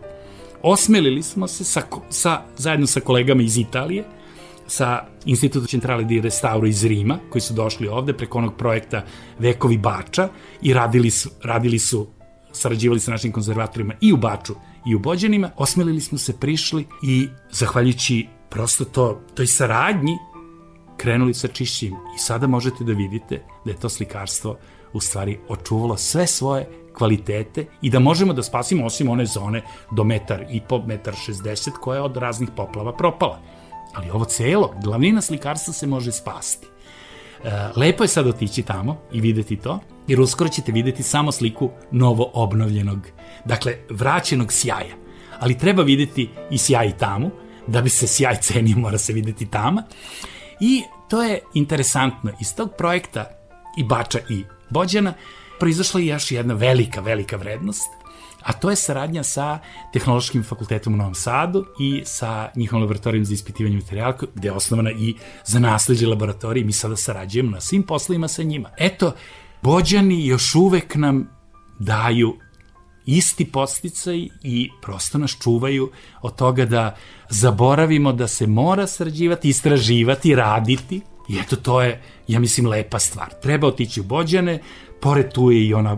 Osmelili 0.64 1.24
smo 1.24 1.48
se 1.48 1.64
sa, 1.64 1.82
sa, 2.10 2.42
zajedno 2.58 2.88
sa 2.88 3.00
kolegama 3.00 3.44
iz 3.44 3.58
Italije, 3.58 4.04
sa 4.68 5.06
Instituto 5.26 5.68
Centrale 5.68 6.04
di 6.04 6.22
Restauro 6.22 6.68
iz 6.68 6.86
Rima, 6.86 7.18
koji 7.30 7.42
su 7.42 7.54
došli 7.54 7.88
ovde 7.88 8.14
preko 8.14 8.38
onog 8.38 8.56
projekta 8.58 9.04
Vekovi 9.40 9.78
Bača 9.78 10.30
i 10.62 10.74
radili 10.74 11.10
su, 11.10 11.30
radili 11.44 11.80
su 11.80 12.08
sarađivali 12.52 13.00
sa 13.00 13.12
našim 13.12 13.32
konzervatorima 13.32 13.94
i 14.02 14.14
u 14.14 14.18
Baču 14.18 14.56
i 14.86 14.96
u 14.96 15.00
Bođanima, 15.00 15.52
osmelili 15.58 16.02
smo 16.02 16.18
se, 16.18 16.40
prišli 16.40 16.88
i 17.04 17.30
zahvaljujući 17.52 18.28
prosto 18.50 18.86
to, 18.86 19.22
toj 19.34 19.48
saradnji 19.48 20.18
krenuli 20.98 21.34
sa 21.34 21.48
čišćim 21.48 21.94
i 22.16 22.20
sada 22.20 22.48
možete 22.48 22.84
da 22.84 22.94
vidite 22.94 23.44
da 23.66 23.72
je 23.72 23.78
to 23.78 23.90
slikarstvo 23.90 24.58
u 24.94 25.00
stvari 25.00 25.40
očuvalo 25.50 25.98
sve 25.98 26.28
svoje 26.28 26.70
kvalitete 26.94 27.66
i 27.82 27.90
da 27.90 28.00
možemo 28.00 28.34
da 28.34 28.44
spasimo 28.44 28.86
osim 28.86 29.10
one 29.10 29.26
zone 29.26 29.64
do 29.92 30.04
metar 30.04 30.46
i 30.50 30.62
po, 30.70 30.82
metar 30.86 31.14
60 31.14 31.72
koja 31.72 31.96
je 31.96 32.02
od 32.02 32.18
raznih 32.18 32.50
poplava 32.56 32.94
propala. 32.98 33.40
Ali 33.94 34.10
ovo 34.10 34.26
celo, 34.26 34.74
glavnina 34.84 35.22
slikarstva 35.22 35.74
se 35.74 35.88
može 35.88 36.12
spasti. 36.12 36.71
E, 37.44 37.50
lepo 37.76 38.04
je 38.04 38.08
sad 38.08 38.28
otići 38.28 38.62
tamo 38.62 38.98
i 39.12 39.22
videti 39.22 39.56
to, 39.56 39.80
jer 40.08 40.22
uskoro 40.22 40.50
ćete 40.50 40.72
videti 40.72 41.04
samo 41.04 41.32
sliku 41.32 41.70
novo 41.92 42.32
obnovljenog, 42.34 43.08
dakle 43.46 43.76
vraćenog 43.90 44.54
sjaja. 44.54 44.96
Ali 45.40 45.58
treba 45.58 45.84
videti 45.84 46.30
i 46.52 46.58
sjaj 46.58 46.88
i 46.88 46.94
da 47.68 47.82
bi 47.82 47.90
se 47.90 48.08
sjaj 48.08 48.36
cenio 48.36 48.78
mora 48.78 48.98
se 48.98 49.14
videti 49.14 49.46
tama. 49.46 49.84
I 50.60 50.84
to 51.10 51.24
je 51.24 51.40
interesantno, 51.54 52.32
iz 52.42 52.56
tog 52.56 52.70
projekta 52.78 53.26
i 53.78 53.84
Bača 53.84 54.20
i 54.30 54.44
Bođana 54.70 55.14
proizašla 55.60 56.00
je 56.00 56.06
još 56.06 56.32
jedna 56.32 56.54
velika, 56.54 57.02
velika 57.02 57.36
vrednost, 57.36 57.90
a 58.42 58.54
to 58.54 58.70
je 58.70 58.76
saradnja 58.76 59.24
sa 59.24 59.60
Tehnološkim 59.94 60.44
fakultetom 60.44 60.94
u 60.94 60.98
Novom 60.98 61.16
Sadu 61.16 61.66
i 61.80 62.02
sa 62.06 62.50
njihovom 62.56 62.82
laboratorijom 62.82 63.26
za 63.26 63.34
ispitivanje 63.34 63.76
materijala, 63.76 64.18
gde 64.36 64.48
je 64.48 64.52
osnovana 64.52 64.92
i 64.92 65.16
za 65.46 65.60
nasleđe 65.60 66.08
laboratorije. 66.08 66.66
Mi 66.66 66.72
sada 66.72 66.96
sarađujemo 66.96 67.52
na 67.52 67.62
svim 67.62 67.84
poslovima 67.84 68.28
sa 68.28 68.44
njima. 68.44 68.70
Eto, 68.78 69.14
Bođani 69.62 70.26
još 70.26 70.56
uvek 70.56 70.96
nam 70.96 71.30
daju 71.80 72.38
isti 73.06 73.46
posticaj 73.46 74.28
i 74.44 74.70
prosto 74.82 75.18
nas 75.18 75.38
čuvaju 75.44 75.92
od 76.22 76.36
toga 76.36 76.66
da 76.66 76.96
zaboravimo 77.30 78.14
da 78.14 78.28
se 78.28 78.48
mora 78.48 78.88
sarađivati, 78.88 79.50
istraživati, 79.50 80.36
raditi. 80.36 81.02
I 81.30 81.40
eto, 81.40 81.56
to 81.56 81.82
je, 81.82 82.02
ja 82.28 82.40
mislim, 82.40 82.68
lepa 82.68 83.00
stvar. 83.00 83.34
Treba 83.42 83.68
otići 83.68 84.02
u 84.02 84.04
Bođane, 84.04 84.60
pored 85.02 85.34
tu 85.34 85.52
je 85.52 85.68
i 85.68 85.74
ona 85.74 85.98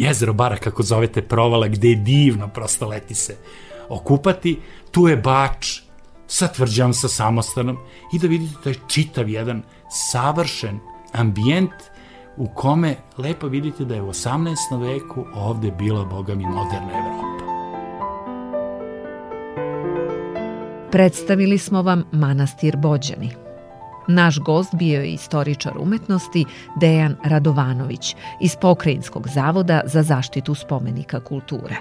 jezero 0.00 0.32
bara, 0.32 0.56
kako 0.56 0.82
zovete, 0.82 1.22
provala, 1.22 1.68
gde 1.68 1.88
je 1.88 1.96
divno, 1.96 2.48
prosto 2.48 2.88
leti 2.88 3.14
se 3.14 3.36
okupati. 3.88 4.58
Tu 4.90 5.08
je 5.08 5.16
bač 5.16 5.80
sa 6.26 6.48
tvrđavom, 6.48 6.94
sa 6.94 7.08
samostanom 7.08 7.78
i 8.12 8.18
da 8.18 8.28
vidite 8.28 8.54
taj 8.64 8.74
čitav 8.88 9.28
jedan 9.28 9.62
savršen 10.12 10.78
ambijent 11.12 11.72
u 12.36 12.46
kome 12.54 12.96
lepo 13.18 13.46
vidite 13.46 13.84
da 13.84 13.94
je 13.94 14.02
u 14.02 14.08
18. 14.08 14.80
veku 14.80 15.24
ovde 15.34 15.70
bila, 15.70 16.04
boga 16.04 16.34
mi, 16.34 16.46
moderna 16.46 16.92
Evropa. 16.92 17.50
Predstavili 20.90 21.58
smo 21.58 21.82
vam 21.82 22.04
manastir 22.12 22.76
Bođani. 22.76 23.39
Naš 24.12 24.38
gost 24.38 24.74
bio 24.74 25.00
je 25.00 25.12
istoričar 25.12 25.72
umetnosti 25.78 26.44
Dejan 26.76 27.16
Radovanović 27.24 28.16
iz 28.40 28.56
Pokrajinskog 28.60 29.28
zavoda 29.28 29.80
za 29.84 30.02
zaštitu 30.02 30.54
spomenika 30.54 31.20
kulture. 31.20 31.76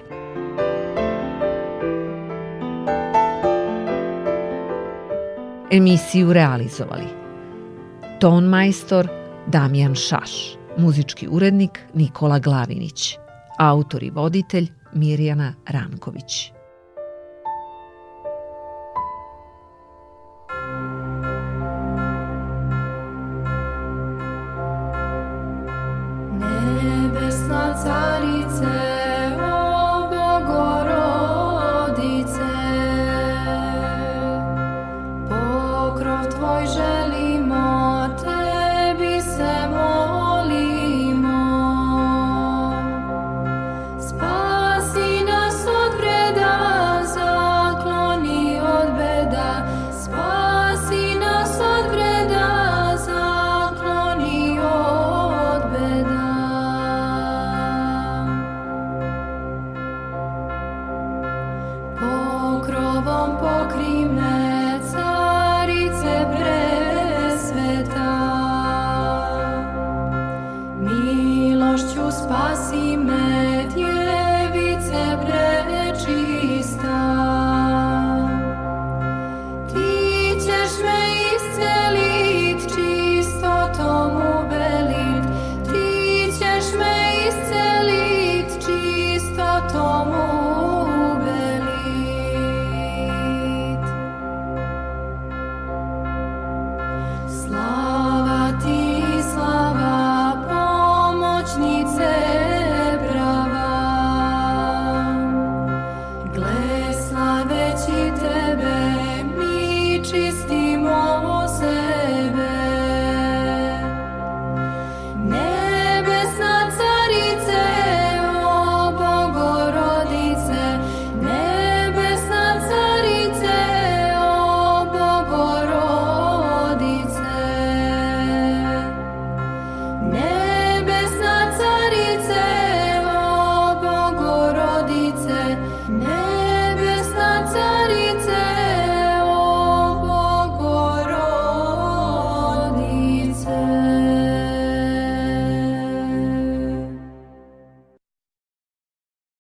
Emisiju 5.72 6.34
realizovali 6.34 7.06
Ton 8.20 8.44
majstor 8.44 9.08
Damjan 9.48 9.96
Šaš, 9.96 10.32
muzički 10.78 11.28
urednik 11.28 11.80
Nikola 11.94 12.40
Glavinić, 12.40 13.18
autor 13.60 14.04
i 14.04 14.10
voditelj 14.10 14.68
Mirjana 14.94 15.54
Ranković. 15.68 16.59